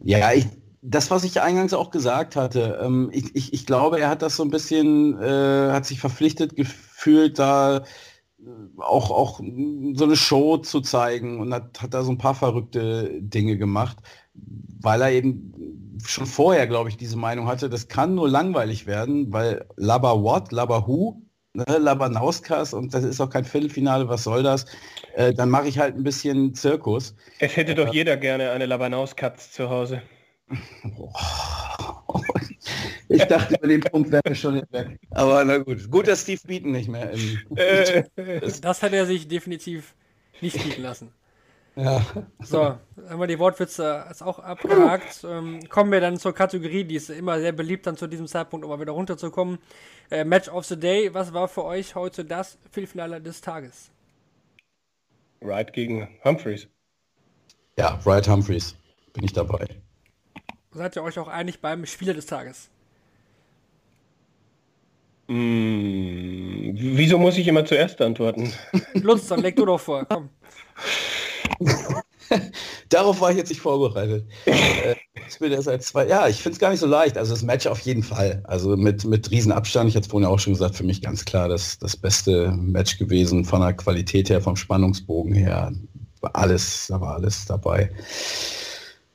[0.00, 0.46] Ja, ich,
[0.82, 4.36] das, was ich eingangs auch gesagt hatte, ähm, ich, ich, ich glaube, er hat das
[4.36, 7.82] so ein bisschen, äh, hat sich verpflichtet gefühlt, da äh,
[8.76, 9.40] auch, auch
[9.94, 13.96] so eine Show zu zeigen und hat, hat da so ein paar verrückte Dinge gemacht,
[14.34, 19.32] weil er eben schon vorher, glaube ich, diese Meinung hatte, das kann nur langweilig werden,
[19.32, 21.22] weil Labba what, Labba who,
[21.54, 24.66] ne, Labanauskas und das ist auch kein Viertelfinale, was soll das?
[25.14, 27.14] Äh, dann mache ich halt ein bisschen Zirkus.
[27.38, 30.02] Es hätte doch jeder gerne eine Labanaus-Katz zu Hause.
[33.08, 34.98] Ich dachte, über den Punkt wäre wir schon hinweg.
[35.10, 35.90] Aber na gut.
[35.90, 37.40] Gut, dass Steve Beaton nicht mehr im.
[37.56, 38.04] Äh,
[38.60, 39.94] Das hat er sich definitiv
[40.40, 41.12] nicht bieten lassen.
[41.74, 42.04] Ja.
[42.40, 45.24] So, haben wir die Wortwitze jetzt auch abgehakt.
[45.24, 48.64] Ähm, kommen wir dann zur Kategorie, die ist immer sehr beliebt, dann zu diesem Zeitpunkt,
[48.64, 49.58] um mal wieder runterzukommen.
[50.10, 53.90] Äh, Match of the Day, was war für euch heute das Viertelfinale des Tages?
[55.40, 56.68] Wright gegen Humphreys.
[57.78, 58.76] ja, Wright Humphreys.
[59.14, 59.66] Bin ich dabei.
[60.72, 62.70] Seid ihr euch auch einig beim Spieler des Tages?
[65.28, 68.52] Mm, wieso muss ich immer zuerst antworten?
[68.94, 70.28] Lutz, dann leg du doch vor, komm.
[72.88, 74.26] Darauf war ich jetzt nicht vorbereitet.
[74.46, 74.94] äh,
[75.28, 77.18] ich bin ja seit zwei, ja, ich finde es gar nicht so leicht.
[77.18, 78.42] Also das Match auf jeden Fall.
[78.44, 79.88] Also mit, mit Riesenabstand.
[79.88, 83.44] Ich hatte vorhin auch schon gesagt, für mich ganz klar das, das beste Match gewesen
[83.44, 85.72] von der Qualität her, vom Spannungsbogen her.
[86.20, 87.90] War alles, da war alles dabei.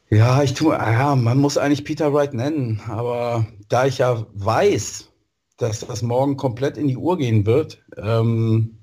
[0.09, 5.09] Ja, ich tue, ja, man muss eigentlich Peter Wright nennen, aber da ich ja weiß,
[5.57, 8.77] dass das morgen komplett in die Uhr gehen wird, ähm,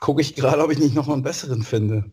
[0.00, 2.10] gucke ich gerade, ob ich nicht noch einen besseren finde.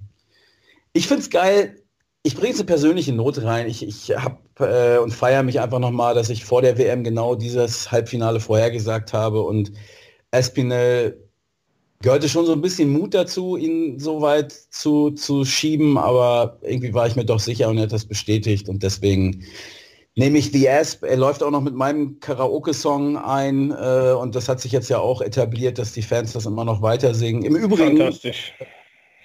[0.96, 1.76] Ich finde es geil.
[2.24, 3.68] Ich bringe eine persönliche Note rein.
[3.68, 7.36] Ich, ich habe äh, und feiere mich einfach nochmal, dass ich vor der WM genau
[7.36, 9.74] dieses Halbfinale vorhergesagt habe und
[10.32, 11.22] Espinel
[12.02, 16.94] gehörte schon so ein bisschen Mut dazu, ihn so weit zu, zu schieben, aber irgendwie
[16.94, 19.44] war ich mir doch sicher und er hat das bestätigt und deswegen
[20.16, 21.04] nehme ich The Asp.
[21.04, 25.00] Er läuft auch noch mit meinem Karaoke-Song ein äh, und das hat sich jetzt ja
[25.00, 27.44] auch etabliert, dass die Fans das immer noch weiter singen.
[27.44, 27.98] Im Übrigen.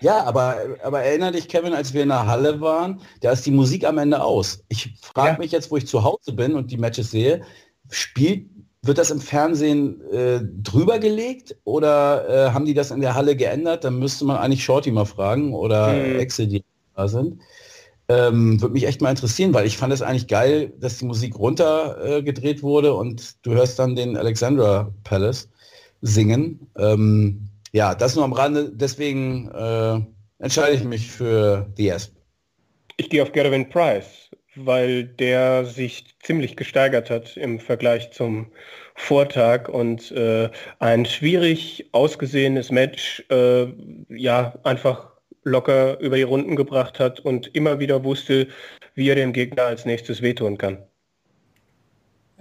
[0.01, 3.51] Ja, aber, aber erinnere dich, Kevin, als wir in der Halle waren, da ist die
[3.51, 4.65] Musik am Ende aus.
[4.69, 5.39] Ich frage Ja.
[5.39, 7.43] mich jetzt, wo ich zu Hause bin und die Matches sehe,
[7.91, 8.49] spielt,
[8.83, 13.37] wird das im Fernsehen äh, drüber gelegt oder äh, haben die das in der Halle
[13.37, 13.85] geändert?
[13.85, 16.19] Dann müsste man eigentlich Shorty mal fragen oder Hm.
[16.19, 17.41] Excel, die da sind.
[18.09, 21.39] Ähm, Würde mich echt mal interessieren, weil ich fand es eigentlich geil, dass die Musik
[21.39, 25.49] runtergedreht äh, wurde und du hörst dann den Alexandra Palace
[26.03, 26.69] singen.
[26.77, 28.71] Ähm, ja, das nur am Rande.
[28.73, 30.01] Deswegen äh,
[30.43, 32.15] entscheide ich mich für Asp.
[32.97, 38.53] Ich gehe auf Gervin Price, weil der sich ziemlich gesteigert hat im Vergleich zum
[38.95, 43.67] Vortag und äh, ein schwierig ausgesehenes Match äh,
[44.09, 45.11] ja einfach
[45.45, 48.49] locker über die Runden gebracht hat und immer wieder wusste,
[48.95, 50.90] wie er dem Gegner als nächstes wehtun kann.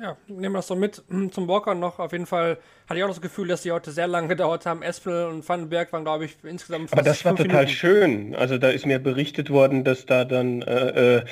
[0.01, 1.03] Ja, nehmen wir das so mit.
[1.31, 1.99] Zum Walker noch.
[1.99, 4.81] Auf jeden Fall hatte ich auch das Gefühl, dass die heute sehr lange gedauert haben.
[4.81, 7.67] Espel und Vandenberg waren, glaube ich, insgesamt Aber das war total Minuten.
[7.67, 8.35] schön.
[8.35, 11.23] Also da ist mir berichtet worden, dass da dann äh,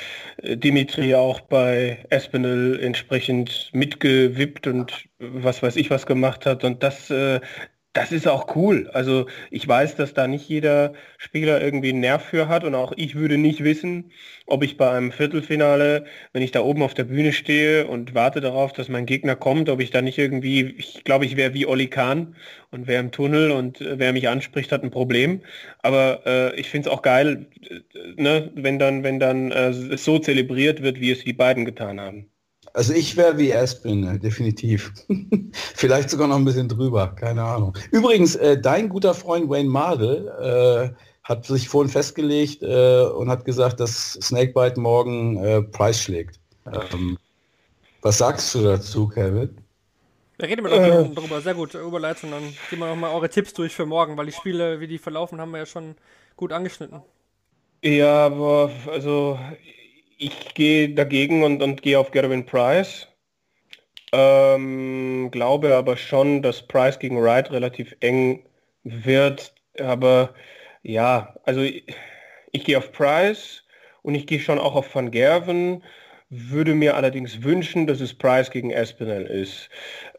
[0.41, 6.65] äh, Dimitri auch bei Espinel entsprechend mitgewippt und was weiß ich was gemacht hat.
[6.65, 7.39] Und das, äh,
[7.97, 8.89] das ist auch cool.
[8.93, 12.93] Also ich weiß, dass da nicht jeder Spieler irgendwie einen Nerv für hat und auch
[12.95, 14.11] ich würde nicht wissen,
[14.45, 18.39] ob ich bei einem Viertelfinale, wenn ich da oben auf der Bühne stehe und warte
[18.39, 21.65] darauf, dass mein Gegner kommt, ob ich da nicht irgendwie, ich glaube, ich wäre wie
[21.65, 22.35] Olli Kahn
[22.69, 25.41] und wäre im Tunnel und äh, wer mich anspricht, hat ein Problem.
[25.79, 30.19] Aber äh, ich finde es auch geil, äh, ne, wenn dann, wenn dann äh, so
[30.19, 32.29] zelebriert wird, wie es die beiden getan haben.
[32.77, 34.93] Also ich wäre wie Aspen, äh, definitiv.
[35.51, 37.75] Vielleicht sogar noch ein bisschen drüber, keine Ahnung.
[37.89, 43.45] Übrigens, äh, dein guter Freund Wayne Mardell äh, hat sich vorhin festgelegt äh, und hat
[43.45, 46.39] gesagt, dass Snakebite morgen äh, Preis schlägt.
[46.67, 47.17] Ähm,
[48.03, 49.57] was sagst du dazu, Kevin?
[50.37, 51.41] Da reden wir doch äh, darüber.
[51.41, 52.29] Sehr gut, Überleitung.
[52.29, 55.41] Dann gehen wir nochmal eure Tipps durch für morgen, weil die Spiele, wie die verlaufen,
[55.41, 55.95] haben wir ja schon
[56.35, 57.01] gut angeschnitten.
[57.83, 59.39] Ja, aber also
[60.17, 63.07] ich gehe dagegen und, und gehe auf Gervin Price.
[64.13, 68.45] Ähm, glaube aber schon, dass Price gegen Wright relativ eng
[68.83, 69.53] wird.
[69.79, 70.33] Aber
[70.83, 71.83] ja, also ich,
[72.51, 73.63] ich gehe auf Price
[74.01, 75.83] und ich gehe schon auch auf Van Gerven.
[76.29, 79.69] Würde mir allerdings wünschen, dass es Price gegen Espinel ist.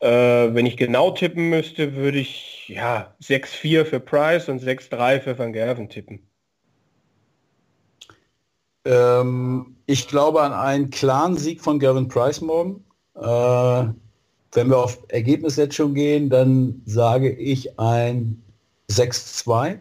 [0.01, 5.39] Äh, wenn ich genau tippen müsste, würde ich ja 6-4 für Price und 6-3 für
[5.39, 6.27] Van Gerven tippen.
[8.87, 12.85] Ähm, ich glaube an einen klaren Sieg von Gavin Price morgen.
[13.15, 13.85] Äh,
[14.53, 18.43] wenn wir auf Ergebnis jetzt schon gehen, dann sage ich ein
[18.91, 19.79] 6-2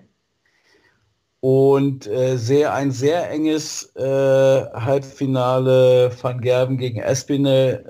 [1.42, 7.86] und äh, sehe ein sehr enges äh, Halbfinale Van Gerben gegen Espinel.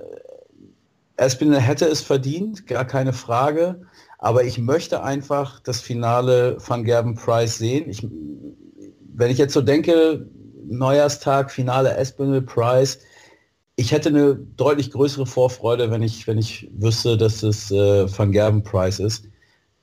[1.17, 3.81] Espinel hätte es verdient, gar keine Frage.
[4.17, 7.87] Aber ich möchte einfach das Finale Van Gerben Price sehen.
[7.87, 8.07] Ich,
[9.13, 10.27] wenn ich jetzt so denke,
[10.67, 12.99] Neujahrstag, Finale Espinel Price,
[13.79, 18.31] ich hätte eine deutlich größere Vorfreude, wenn ich, wenn ich wüsste, dass es äh, Van
[18.31, 19.25] Gerben Price ist.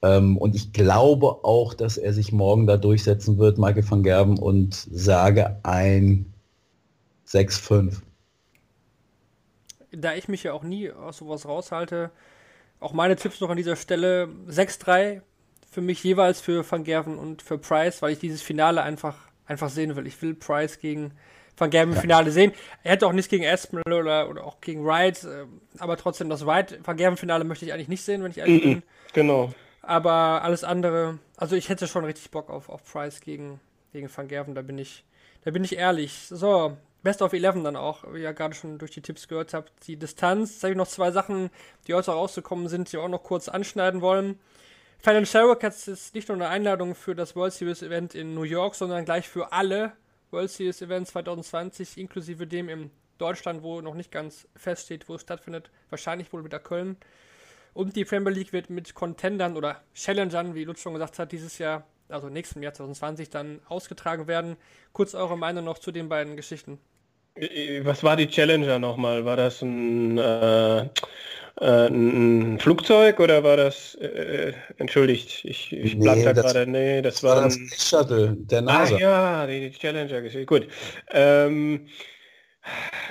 [0.02, 4.38] Ähm, und ich glaube auch, dass er sich morgen da durchsetzen wird, Michael van Gerben,
[4.38, 6.26] und sage ein
[7.28, 8.00] 6-5.
[9.92, 12.10] Da ich mich ja auch nie aus sowas raushalte,
[12.80, 15.22] auch meine Tipps noch an dieser Stelle 6-3
[15.70, 19.68] für mich jeweils für Van Gerven und für Price, weil ich dieses Finale einfach, einfach
[19.68, 20.06] sehen will.
[20.06, 21.12] Ich will Price gegen
[21.56, 22.52] Van Gerven im Finale sehen.
[22.82, 25.46] Er hätte auch nichts gegen Aspinall oder, oder auch gegen Wright, äh,
[25.78, 28.62] aber trotzdem das Wright Van Gerven Finale möchte ich eigentlich nicht sehen, wenn ich ehrlich
[28.62, 28.82] bin.
[29.12, 29.52] Genau.
[29.82, 33.60] Aber alles andere, also ich hätte schon richtig Bock auf, auf Price gegen,
[33.92, 35.04] gegen Van Gerven, da bin ich,
[35.44, 36.26] da bin ich ehrlich.
[36.28, 39.86] So, Best of 11 dann auch, wie ihr gerade schon durch die Tipps gehört habt.
[39.86, 41.50] Die Distanz, sage ich noch zwei Sachen,
[41.86, 44.40] die heute rausgekommen sind, die wir auch noch kurz anschneiden wollen.
[45.04, 48.44] Fallon Sherrock hat jetzt nicht nur eine Einladung für das World Series Event in New
[48.44, 49.92] York, sondern gleich für alle
[50.30, 55.20] World Series Events 2020, inklusive dem in Deutschland, wo noch nicht ganz feststeht, wo es
[55.20, 55.70] stattfindet.
[55.90, 56.96] Wahrscheinlich wohl wieder Köln.
[57.74, 61.58] Und die Premier League wird mit Contendern oder Challengern, wie Lutz schon gesagt hat, dieses
[61.58, 64.56] Jahr, also nächsten Jahr 2020, dann ausgetragen werden.
[64.94, 66.78] Kurz eure Meinung noch zu den beiden Geschichten.
[67.36, 69.24] Äh, Was war die Challenger nochmal?
[69.24, 70.80] War das ein, äh,
[71.60, 77.22] äh, ein Flugzeug oder war das, äh, entschuldigt, ich, ich Nee, da gerade, nee, das
[77.22, 78.98] war war das ein, Shuttle der ah, NASA.
[78.98, 80.68] ja, die Challenger-Geschichte, gut.
[81.10, 81.88] Ähm,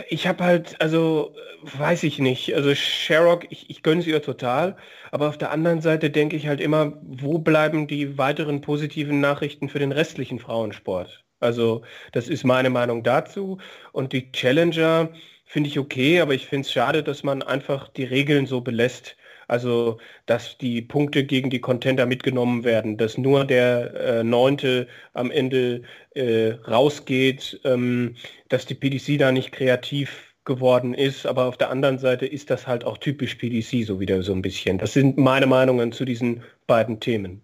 [0.10, 1.34] ich habe halt, also,
[1.66, 4.78] äh, weiß ich nicht, also Sherrock, ich, ich gönne sie ihr total,
[5.12, 9.70] aber auf der anderen Seite denke ich halt immer, wo bleiben die weiteren positiven Nachrichten
[9.70, 11.23] für den restlichen Frauensport?
[11.44, 11.84] Also,
[12.14, 13.60] das ist meine Meinung dazu.
[13.92, 15.10] Und die Challenger
[15.46, 19.16] finde ich okay, aber ich finde es schade, dass man einfach die Regeln so belässt.
[19.48, 25.30] Also, dass die Punkte gegen die Contender mitgenommen werden, dass nur der äh, Neunte am
[25.32, 25.84] Ende
[26.16, 28.16] äh, rausgeht, ähm,
[28.50, 32.68] dass die PDC da nicht kreativ geworden ist, aber auf der anderen Seite ist das
[32.68, 34.78] halt auch typisch PDC so wieder so ein bisschen.
[34.78, 37.42] Das sind meine Meinungen zu diesen beiden Themen.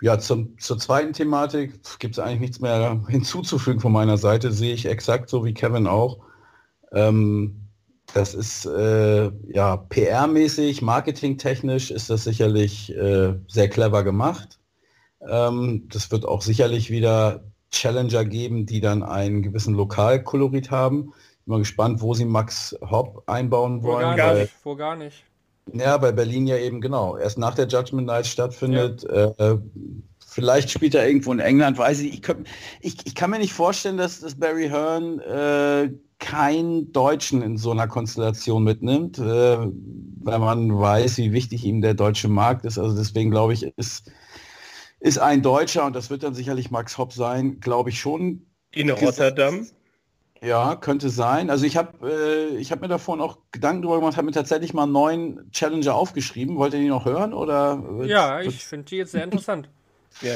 [0.00, 4.72] Ja, zum, zur zweiten Thematik gibt es eigentlich nichts mehr hinzuzufügen von meiner Seite, sehe
[4.74, 6.18] ich exakt so wie Kevin auch.
[6.92, 7.62] Ähm,
[8.14, 14.58] das ist äh, ja PR-mäßig, marketingtechnisch ist das sicherlich äh, sehr clever gemacht.
[15.28, 21.06] Ähm, das wird auch sicherlich wieder Challenger geben, die dann einen gewissen Lokalkolorit haben.
[21.44, 24.16] Bin mal gespannt, wo sie Max Hopp einbauen Wo wollen.
[24.16, 24.54] gar weil- nicht.
[24.62, 25.24] Wo gar nicht.
[25.72, 27.16] Ja, bei Berlin ja eben genau.
[27.16, 29.04] Erst nach der Judgment Night stattfindet.
[29.04, 29.56] Äh,
[30.26, 32.14] vielleicht spielt er irgendwo in England, weiß ich.
[32.14, 32.46] Ich, könnt-
[32.80, 37.70] ich, ich kann mir nicht vorstellen, dass, dass Barry Hearn äh, keinen Deutschen in so
[37.70, 42.78] einer Konstellation mitnimmt, äh, weil man weiß, wie wichtig ihm der deutsche Markt ist.
[42.78, 44.10] Also deswegen glaube ich, ist,
[45.00, 48.90] ist ein Deutscher und das wird dann sicherlich Max Hopp sein, glaube ich schon In
[48.90, 49.66] Rotterdam.
[50.42, 51.50] Ja, könnte sein.
[51.50, 54.74] Also ich habe äh, ich hab mir davon auch Gedanken drüber gemacht, habe mir tatsächlich
[54.74, 56.56] mal einen neuen Challenger aufgeschrieben.
[56.56, 57.32] Wollt ihr die noch hören?
[57.32, 59.68] Oder Ja, ich finde die jetzt sehr interessant.
[60.22, 60.34] Ja.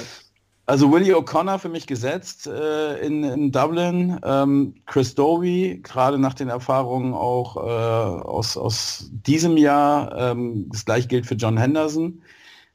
[0.64, 4.20] Also Willie O'Connor für mich gesetzt äh, in, in Dublin.
[4.22, 10.16] Ähm, Chris Doby, gerade nach den Erfahrungen auch äh, aus, aus diesem Jahr.
[10.16, 12.22] Ähm, das gleiche gilt für John Henderson.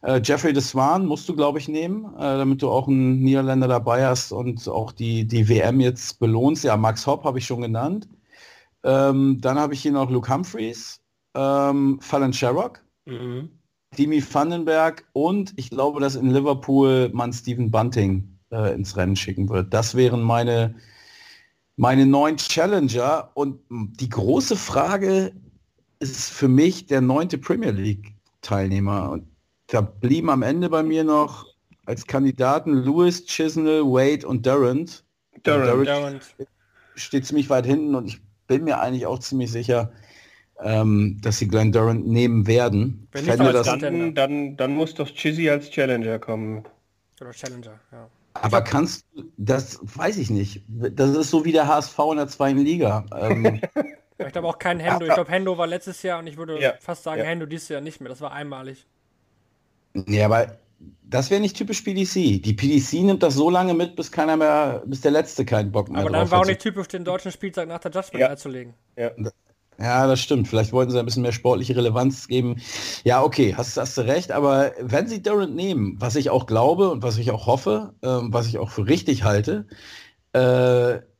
[0.08, 3.68] Äh, Jeffrey de Swan musst du, glaube ich, nehmen, äh, damit du auch einen Niederländer
[3.68, 6.64] dabei hast und auch die, die WM jetzt belohnst.
[6.64, 8.08] Ja, Max Hopp habe ich schon genannt.
[8.84, 11.02] Ähm, dann habe ich hier noch Luke Humphreys,
[11.36, 13.50] ähm, Fallon Sherrock, Mhm.
[13.98, 19.48] Dimi Vandenberg und ich glaube, dass in Liverpool man Stephen Bunting äh, ins Rennen schicken
[19.50, 19.74] wird.
[19.74, 20.76] Das wären meine,
[21.78, 23.32] meine neun Challenger.
[23.34, 25.34] Und die große Frage
[26.00, 29.12] ist für mich der neunte Premier League-Teilnehmer.
[29.12, 29.28] Und
[29.68, 31.46] da blieben am Ende bei mir noch
[31.86, 35.04] als Kandidaten Lewis, Chisnell, Wade und Durant.
[35.44, 35.88] Durant.
[35.88, 36.36] Durant.
[36.96, 39.92] steht ziemlich weit hinten und ich bin mir eigentlich auch ziemlich sicher,
[40.64, 43.08] ähm, dass sie Glenn Durant nehmen werden.
[43.12, 43.80] Wenn nicht, als das.
[43.80, 46.64] Dann, dann, dann muss doch Chizzy als Challenger kommen.
[47.22, 48.10] Oder Challenger, ja.
[48.34, 50.64] aber kannst du, das weiß ich nicht.
[50.68, 53.06] Das ist so wie der HSV in der zweiten Liga.
[53.16, 53.62] Ähm,
[54.20, 55.06] Ich glaube auch kein Hendo.
[55.06, 57.26] Ich glaube, Hendo war letztes Jahr und ich würde Ja, fast sagen, ja.
[57.26, 58.10] Hendo dieses Jahr nicht mehr.
[58.10, 58.86] Das war einmalig.
[60.08, 60.60] Ja, aber
[61.04, 62.42] das wäre nicht typisch PDC.
[62.42, 65.90] Die PDC nimmt das so lange mit, bis keiner mehr, bis der Letzte keinen Bock
[65.90, 66.48] mehr Aber drauf dann war auch hat.
[66.48, 68.28] nicht typisch, den deutschen Spieltag nach der Judgment Ja.
[68.28, 68.76] Night zu legen.
[68.96, 69.12] Ja.
[69.80, 70.48] Ja, das stimmt.
[70.48, 72.60] Vielleicht wollten sie ein bisschen mehr sportliche Relevanz geben.
[73.04, 74.32] Ja, okay, hast, hast du recht.
[74.32, 78.34] Aber wenn sie Durant nehmen, was ich auch glaube und was ich auch hoffe, ähm,
[78.34, 79.68] was ich auch für richtig halte,
[80.34, 80.40] äh,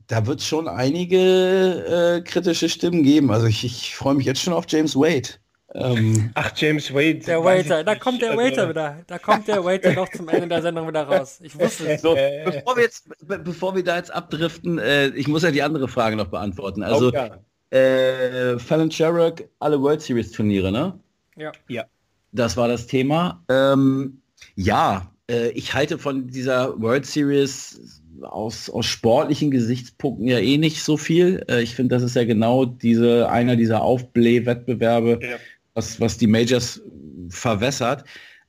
[0.08, 3.32] da wird es schon einige äh, kritische Stimmen geben.
[3.32, 5.30] Also ich, ich freue mich jetzt schon auf James Wade.
[5.78, 7.20] Ähm, Ach, James Wade.
[7.20, 9.04] Der Waiter, da kommt der Also, Waiter wieder.
[9.06, 11.40] Da kommt der Waiter noch zum Ende der Sendung wieder raus.
[11.44, 12.02] Ich wusste es.
[12.02, 12.16] so,
[12.46, 15.88] bevor, wir jetzt, be bevor wir da jetzt abdriften, äh, ich muss ja die andere
[15.88, 16.82] Frage noch beantworten.
[16.84, 17.38] Also oh, ja.
[17.78, 21.00] äh, Fallon Sherrock, alle World Series Turniere, ne?
[21.36, 21.52] Ja.
[21.68, 21.86] Ja.
[22.32, 23.44] Das war das Thema.
[23.48, 24.22] Ähm,
[24.56, 30.84] ja, äh, ich halte von dieser World Series aus, aus sportlichen Gesichtspunkten ja eh nicht
[30.84, 31.46] so viel.
[31.48, 35.38] Äh, ich finde, das ist ja genau diese, einer dieser Aufblähwettbewerbe, Ja.
[35.78, 36.82] Was, was die Majors
[37.30, 38.04] verwässert.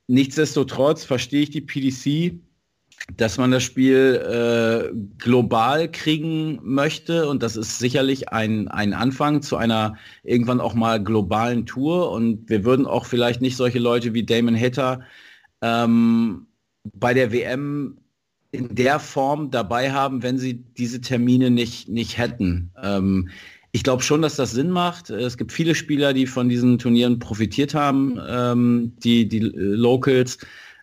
[0.07, 2.41] Nichtsdestotrotz verstehe ich die PDC,
[3.17, 9.43] dass man das Spiel äh, global kriegen möchte und das ist sicherlich ein, ein Anfang
[9.43, 14.15] zu einer irgendwann auch mal globalen Tour und wir würden auch vielleicht nicht solche Leute
[14.15, 15.03] wie Damon Hitter
[15.61, 16.47] ähm,
[16.85, 17.99] bei der WM
[18.51, 22.73] in der Form dabei haben, wenn sie diese Termine nicht, nicht hätten.
[22.83, 23.29] Ähm,
[23.73, 25.11] ich glaube schon, dass das Sinn macht.
[25.11, 30.39] Es gibt viele Spieler, die von diesen Turnieren profitiert haben, ähm, die, die Locals.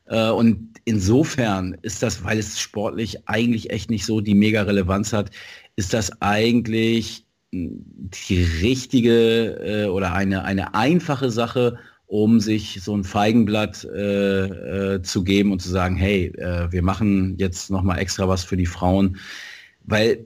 [0.05, 5.13] Äh, und insofern ist das, weil es sportlich eigentlich echt nicht so die mega Relevanz
[5.13, 5.31] hat,
[5.75, 11.77] ist das eigentlich die richtige äh, oder eine, eine einfache Sache,
[12.07, 16.83] um sich so ein Feigenblatt äh, äh, zu geben und zu sagen, hey, äh, wir
[16.83, 19.17] machen jetzt nochmal extra was für die Frauen.
[19.83, 20.25] Weil äh,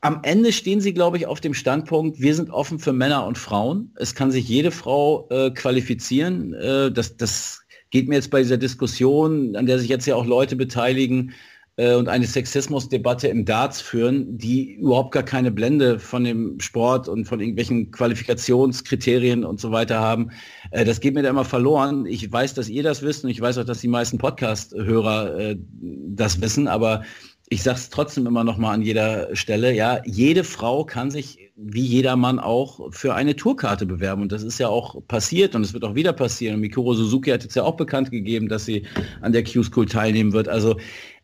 [0.00, 3.38] am Ende stehen sie, glaube ich, auf dem Standpunkt, wir sind offen für Männer und
[3.38, 3.92] Frauen.
[3.96, 6.54] Es kann sich jede Frau äh, qualifizieren.
[6.54, 10.26] Äh, das, das geht mir jetzt bei dieser Diskussion, an der sich jetzt ja auch
[10.26, 11.32] Leute beteiligen,
[11.76, 17.08] äh, und eine Sexismusdebatte im Darts führen, die überhaupt gar keine Blende von dem Sport
[17.08, 20.30] und von irgendwelchen Qualifikationskriterien und so weiter haben.
[20.70, 22.04] Äh, das geht mir da immer verloren.
[22.06, 25.56] Ich weiß, dass ihr das wisst und ich weiß auch, dass die meisten Podcast-Hörer äh,
[25.80, 27.04] das wissen, aber
[27.52, 31.52] ich sage es trotzdem immer noch mal an jeder Stelle, ja, jede Frau kann sich
[31.54, 35.62] wie jeder Mann auch für eine Tourkarte bewerben und das ist ja auch passiert und
[35.62, 36.54] es wird auch wieder passieren.
[36.54, 38.86] Und Mikuro Suzuki hat jetzt ja auch bekannt gegeben, dass sie
[39.20, 40.48] an der Q-School teilnehmen wird.
[40.48, 40.76] Also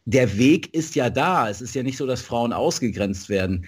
[0.05, 1.49] der Weg ist ja da.
[1.49, 3.65] Es ist ja nicht so, dass Frauen ausgegrenzt werden.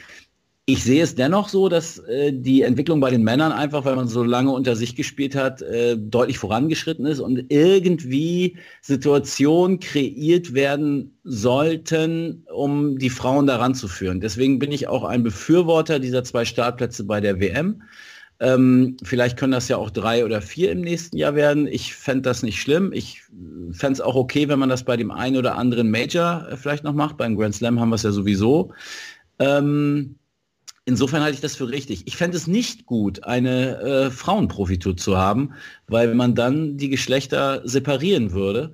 [0.72, 4.06] Ich sehe es dennoch so, dass äh, die Entwicklung bei den Männern einfach, weil man
[4.06, 11.18] so lange unter sich gespielt hat, äh, deutlich vorangeschritten ist und irgendwie Situationen kreiert werden
[11.24, 14.20] sollten, um die Frauen daran zu führen.
[14.20, 17.82] Deswegen bin ich auch ein Befürworter dieser zwei Startplätze bei der WM.
[18.38, 21.66] Ähm, vielleicht können das ja auch drei oder vier im nächsten Jahr werden.
[21.66, 22.92] Ich fände das nicht schlimm.
[22.92, 23.22] Ich
[23.72, 26.84] fände es auch okay, wenn man das bei dem einen oder anderen Major äh, vielleicht
[26.84, 27.16] noch macht.
[27.16, 28.72] Beim Grand Slam haben wir es ja sowieso.
[29.40, 30.14] Ähm,
[30.84, 32.06] insofern halte ich das für richtig.
[32.06, 35.54] Ich fände es nicht gut, eine äh, Frauenprofitur zu haben,
[35.86, 38.72] weil man dann die Geschlechter separieren würde.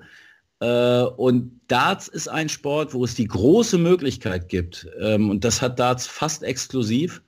[0.59, 5.61] Äh, und Darts ist ein Sport, wo es die große Möglichkeit gibt, ähm, und das
[5.61, 7.21] hat Darts fast exklusiv,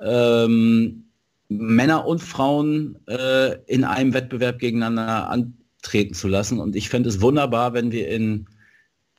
[0.00, 1.04] ähm,
[1.48, 6.60] Männer und Frauen äh, in einem Wettbewerb gegeneinander antreten zu lassen.
[6.60, 8.46] Und ich fände es wunderbar, wenn wir in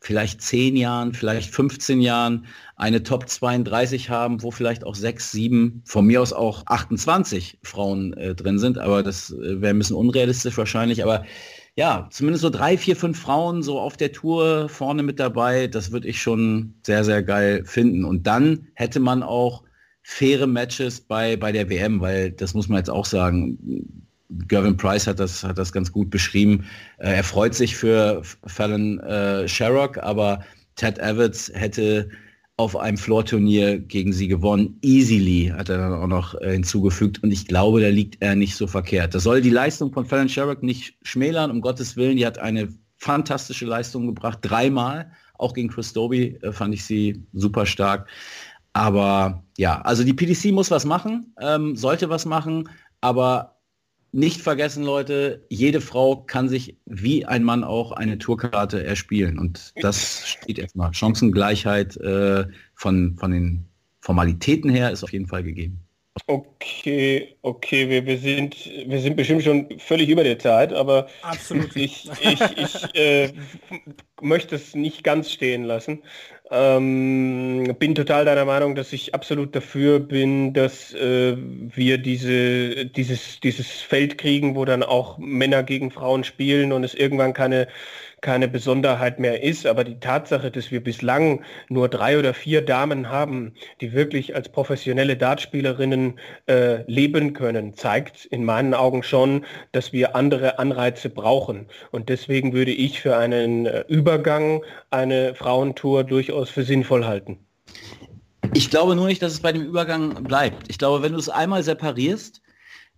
[0.02, 2.45] vielleicht zehn Jahren, vielleicht 15 Jahren
[2.76, 8.14] eine Top 32 haben, wo vielleicht auch sechs, sieben, von mir aus auch 28 Frauen
[8.14, 8.78] äh, drin sind.
[8.78, 11.04] Aber das äh, wäre ein bisschen unrealistisch wahrscheinlich.
[11.04, 11.26] Aber
[11.76, 15.91] ja, zumindest so drei, vier, fünf Frauen so auf der Tour vorne mit dabei, das
[15.91, 18.06] würde ich schon sehr, sehr geil finden.
[18.06, 19.64] Und dann hätte man auch
[20.02, 24.08] faire Matches bei, bei der WM, weil das muss man jetzt auch sagen.
[24.30, 26.65] Gervin Price hat das, hat das ganz gut beschrieben.
[26.97, 30.43] Äh, er freut sich für Fallon äh, Sherrock, aber
[30.75, 32.09] Ted Evans hätte
[32.57, 34.77] auf einem Floor-Turnier gegen sie gewonnen.
[34.82, 37.23] Easily hat er dann auch noch äh, hinzugefügt.
[37.23, 39.15] Und ich glaube, da liegt er nicht so verkehrt.
[39.15, 42.17] Das soll die Leistung von Fallon Sherrock nicht schmälern, um Gottes Willen.
[42.17, 42.67] Die hat eine
[42.97, 44.39] fantastische Leistung gebracht.
[44.41, 45.11] Dreimal.
[45.38, 48.09] Auch gegen Chris Doby äh, fand ich sie super stark.
[48.73, 52.69] Aber ja, also die PDC muss was machen, ähm, sollte was machen,
[53.01, 53.59] aber
[54.12, 59.38] nicht vergessen, Leute, jede Frau kann sich wie ein Mann auch eine Tourkarte erspielen.
[59.38, 60.93] Und das steht erstmal.
[60.93, 63.66] Chancengleichheit äh, von, von den
[64.01, 65.84] Formalitäten her ist auf jeden Fall gegeben.
[66.28, 68.55] Okay, okay, wir, wir, sind,
[68.88, 71.76] wir sind bestimmt schon völlig über der Zeit, aber Absolut.
[71.76, 73.32] ich, ich, ich äh,
[74.22, 76.03] möchte es nicht ganz stehen lassen.
[76.52, 83.39] Ähm, bin total deiner Meinung, dass ich absolut dafür bin, dass äh, wir diese, dieses,
[83.39, 87.68] dieses Feld kriegen, wo dann auch Männer gegen Frauen spielen und es irgendwann keine
[88.22, 89.65] keine Besonderheit mehr ist.
[89.65, 94.49] Aber die Tatsache, dass wir bislang nur drei oder vier Damen haben, die wirklich als
[94.49, 101.67] professionelle Dartspielerinnen äh, leben können, zeigt in meinen Augen schon, dass wir andere Anreize brauchen.
[101.91, 107.39] Und deswegen würde ich für einen äh, Übergang eine Frauentour durchaus für sinnvoll halten.
[108.53, 110.70] Ich glaube nur nicht, dass es bei dem Übergang bleibt.
[110.70, 112.41] Ich glaube, wenn du es einmal separierst,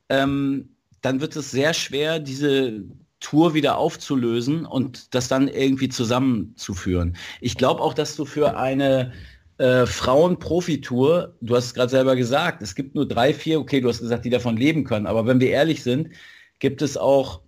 [0.09, 0.69] ähm,
[1.01, 2.83] dann wird es sehr schwer, diese
[3.21, 7.15] Tour wieder aufzulösen und das dann irgendwie zusammenzuführen.
[7.39, 9.13] Ich glaube auch, dass du für eine
[9.57, 13.87] äh, Frauen-Profi-Tour, du hast es gerade selber gesagt, es gibt nur drei, vier, okay, du
[13.87, 16.09] hast gesagt, die davon leben können, aber wenn wir ehrlich sind,
[16.59, 17.41] gibt es auch,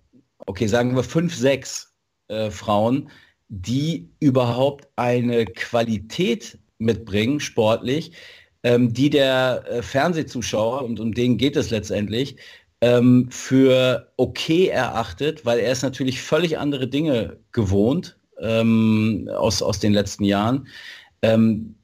[0.46, 1.92] okay, sagen wir fünf, sechs
[2.28, 3.10] äh, Frauen,
[3.48, 8.12] die überhaupt eine Qualität mitbringen, sportlich,
[8.62, 12.36] ähm, die der äh, Fernsehzuschauer, und um den geht es letztendlich,
[12.84, 19.80] ähm, für okay erachtet, weil er ist natürlich völlig andere Dinge gewohnt ähm, aus, aus
[19.80, 20.68] den letzten Jahren.
[21.22, 21.76] Ähm,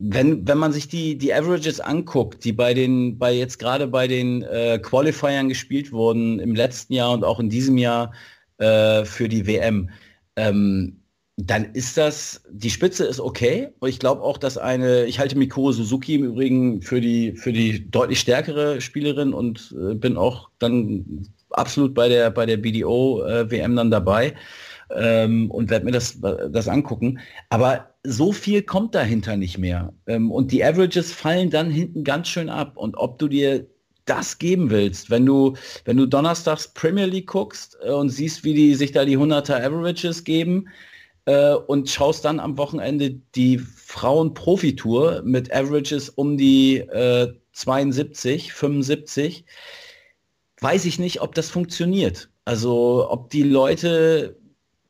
[0.00, 4.08] wenn, wenn man sich die, die Averages anguckt, die bei den, bei jetzt gerade bei
[4.08, 8.12] den äh, Qualifiern gespielt wurden im letzten Jahr und auch in diesem Jahr
[8.58, 9.90] äh, für die WM,
[10.34, 10.99] ähm,
[11.46, 13.68] dann ist das, die Spitze ist okay.
[13.78, 17.52] Und ich glaube auch, dass eine, ich halte Mikuro Suzuki im Übrigen für die, für
[17.52, 23.72] die deutlich stärkere Spielerin und äh, bin auch dann absolut bei der, bei der BDO-WM
[23.72, 24.34] äh, dann dabei
[24.94, 27.20] ähm, und werde mir das, das angucken.
[27.48, 29.92] Aber so viel kommt dahinter nicht mehr.
[30.06, 32.76] Ähm, und die Averages fallen dann hinten ganz schön ab.
[32.76, 33.66] Und ob du dir
[34.06, 38.54] das geben willst, wenn du, wenn du donnerstags Premier League guckst äh, und siehst, wie
[38.54, 40.68] die sich da die 100er Averages geben
[41.26, 49.44] äh, und schaust dann am Wochenende die Frauen-Profitour mit Averages um die äh, 72, 75,
[50.60, 52.30] weiß ich nicht, ob das funktioniert.
[52.44, 54.36] Also ob die Leute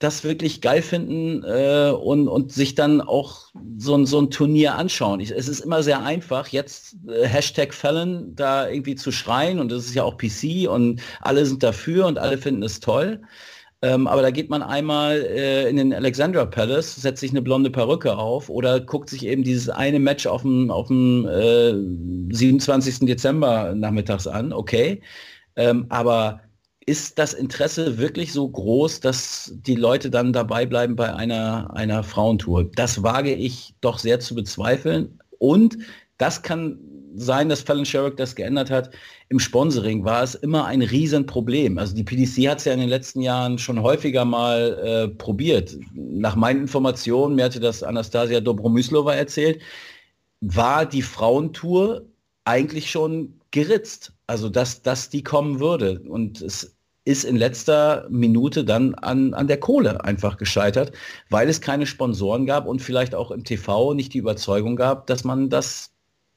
[0.00, 4.76] das wirklich geil finden äh, und, und sich dann auch so, ein so ein Turnier
[4.76, 5.20] anschauen.
[5.20, 9.70] Ich, es ist immer sehr einfach, jetzt äh, Hashtag Fallon da irgendwie zu schreien und
[9.70, 13.20] das ist ja auch PC und alle sind dafür und alle finden es toll.
[13.82, 17.70] Ähm, aber da geht man einmal äh, in den Alexandra Palace, setzt sich eine blonde
[17.70, 21.72] Perücke auf oder guckt sich eben dieses eine Match auf dem, auf dem äh,
[22.34, 23.06] 27.
[23.06, 25.00] Dezember nachmittags an, okay.
[25.56, 26.40] Ähm, aber
[26.86, 32.02] ist das Interesse wirklich so groß, dass die Leute dann dabei bleiben bei einer, einer
[32.02, 32.70] Frauentour?
[32.74, 35.18] Das wage ich doch sehr zu bezweifeln.
[35.38, 35.78] Und
[36.18, 36.78] das kann
[37.14, 38.90] sein, dass Fallon Sherrick das geändert hat.
[39.28, 41.78] Im Sponsoring war es immer ein Riesenproblem.
[41.78, 45.76] Also die PDC hat es ja in den letzten Jahren schon häufiger mal äh, probiert.
[45.94, 49.60] Nach meinen Informationen, mir hatte das Anastasia Dobromyslova erzählt,
[50.40, 52.06] war die Frauentour
[52.44, 54.12] eigentlich schon geritzt.
[54.26, 56.00] Also dass, dass die kommen würde.
[56.08, 60.92] Und es ist in letzter Minute dann an, an der Kohle einfach gescheitert,
[61.30, 65.24] weil es keine Sponsoren gab und vielleicht auch im TV nicht die Überzeugung gab, dass
[65.24, 65.92] man das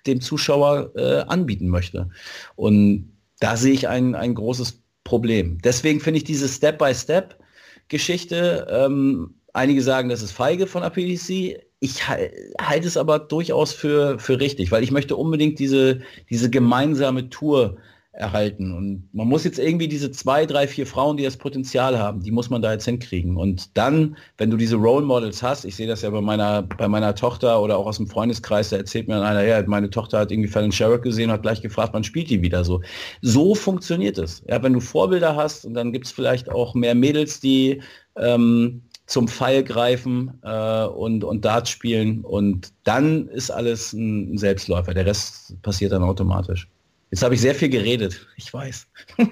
[0.07, 2.09] dem Zuschauer äh, anbieten möchte.
[2.55, 5.57] Und da sehe ich ein, ein großes Problem.
[5.63, 11.59] Deswegen finde ich diese Step-by-Step-Geschichte, ähm, einige sagen, das ist feige von APDC.
[11.79, 17.29] Ich halte es aber durchaus für, für richtig, weil ich möchte unbedingt diese, diese gemeinsame
[17.29, 17.77] Tour
[18.13, 18.71] erhalten.
[18.71, 22.31] Und man muss jetzt irgendwie diese zwei, drei, vier Frauen, die das Potenzial haben, die
[22.31, 23.37] muss man da jetzt hinkriegen.
[23.37, 26.87] Und dann, wenn du diese Role Models hast, ich sehe das ja bei meiner, bei
[26.87, 30.31] meiner Tochter oder auch aus dem Freundeskreis, da erzählt mir einer, ja, meine Tochter hat
[30.31, 32.81] irgendwie Fallon Sherrick gesehen, hat gleich gefragt, wann spielt die wieder so.
[33.21, 34.43] So funktioniert es.
[34.47, 37.81] Ja, wenn du Vorbilder hast und dann gibt es vielleicht auch mehr Mädels, die
[38.15, 44.93] ähm, zum Pfeil greifen äh, und, und Dart spielen und dann ist alles ein Selbstläufer.
[44.93, 46.67] Der Rest passiert dann automatisch.
[47.13, 48.87] Jetzt habe ich sehr viel geredet, ich weiß.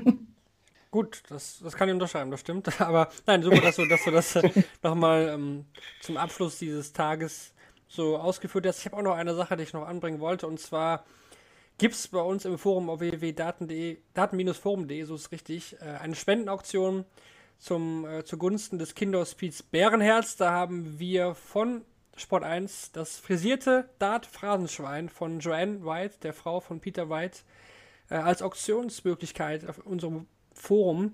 [0.92, 2.70] Gut, das, das kann ich unterschreiben, das stimmt.
[2.80, 4.52] Aber nein, super, dass du, dass du das äh,
[4.84, 5.66] nochmal ähm,
[6.00, 7.56] zum Abschluss dieses Tages
[7.88, 8.78] so ausgeführt hast.
[8.78, 10.46] Ich habe auch noch eine Sache, die ich noch anbringen wollte.
[10.46, 11.06] Und zwar
[11.80, 17.06] gibt es bei uns im Forum auf www.daten.de, daten-forum.de, so ist richtig, äh, eine Spendenauktion
[17.58, 20.36] zum, äh, zugunsten des Kinderhospiz Bärenherz.
[20.36, 21.82] Da haben wir von
[22.16, 27.40] Sport 1 das frisierte Dart-Phrasenschwein von Joanne White, der Frau von Peter White,
[28.12, 31.14] äh, als Auktionsmöglichkeit auf unserem Forum.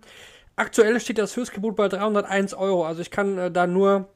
[0.55, 2.85] Aktuell steht das Höchstgebot bei 301 Euro.
[2.85, 4.09] Also ich kann äh, da nur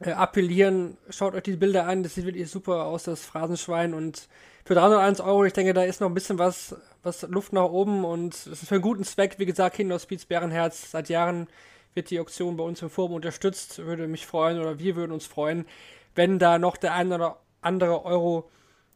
[0.00, 3.94] äh, appellieren, schaut euch diese Bilder an, das sieht wirklich super aus, das Phrasenschwein.
[3.94, 4.28] Und
[4.64, 8.04] für 301 Euro, ich denke, da ist noch ein bisschen was, was Luft nach oben
[8.04, 9.38] und es ist für einen guten Zweck.
[9.38, 11.46] Wie gesagt, Kinderhospiz Bärenherz, seit Jahren
[11.94, 13.78] wird die Auktion bei uns im Forum unterstützt.
[13.78, 15.66] Würde mich freuen oder wir würden uns freuen,
[16.14, 18.48] wenn da noch der ein oder andere Euro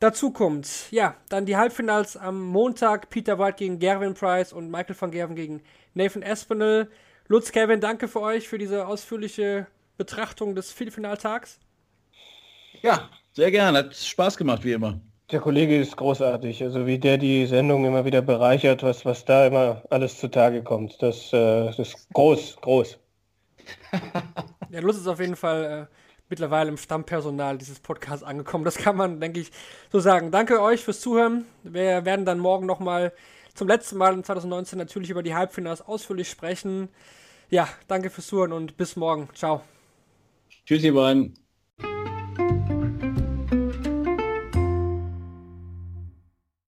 [0.02, 0.90] dazu kommt.
[0.90, 3.08] Ja, dann die Halbfinals am Montag.
[3.08, 5.62] Peter White gegen Gervin Price und Michael van Gerven gegen
[5.94, 6.90] Nathan Espinel.
[7.28, 11.60] Lutz, Kevin, danke für euch für diese ausführliche Betrachtung des Viertelfinaltags.
[12.82, 13.78] Ja, sehr gerne.
[13.78, 15.00] Hat Spaß gemacht, wie immer.
[15.30, 19.46] Der Kollege ist großartig, also wie der die Sendung immer wieder bereichert, was, was da
[19.46, 21.00] immer alles zutage kommt.
[21.00, 22.98] Das, äh, das ist groß, groß.
[24.70, 26.01] ja, Lutz ist auf jeden Fall äh,
[26.32, 28.64] mittlerweile im Stammpersonal dieses Podcasts angekommen.
[28.64, 29.52] Das kann man, denke ich,
[29.92, 30.30] so sagen.
[30.30, 31.44] Danke euch fürs Zuhören.
[31.62, 33.12] Wir werden dann morgen nochmal
[33.54, 36.88] zum letzten Mal in 2019 natürlich über die Halbfinals ausführlich sprechen.
[37.50, 39.28] Ja, danke fürs Zuhören und bis morgen.
[39.34, 39.60] Ciao.
[40.64, 41.41] Tschüss, ihr beiden.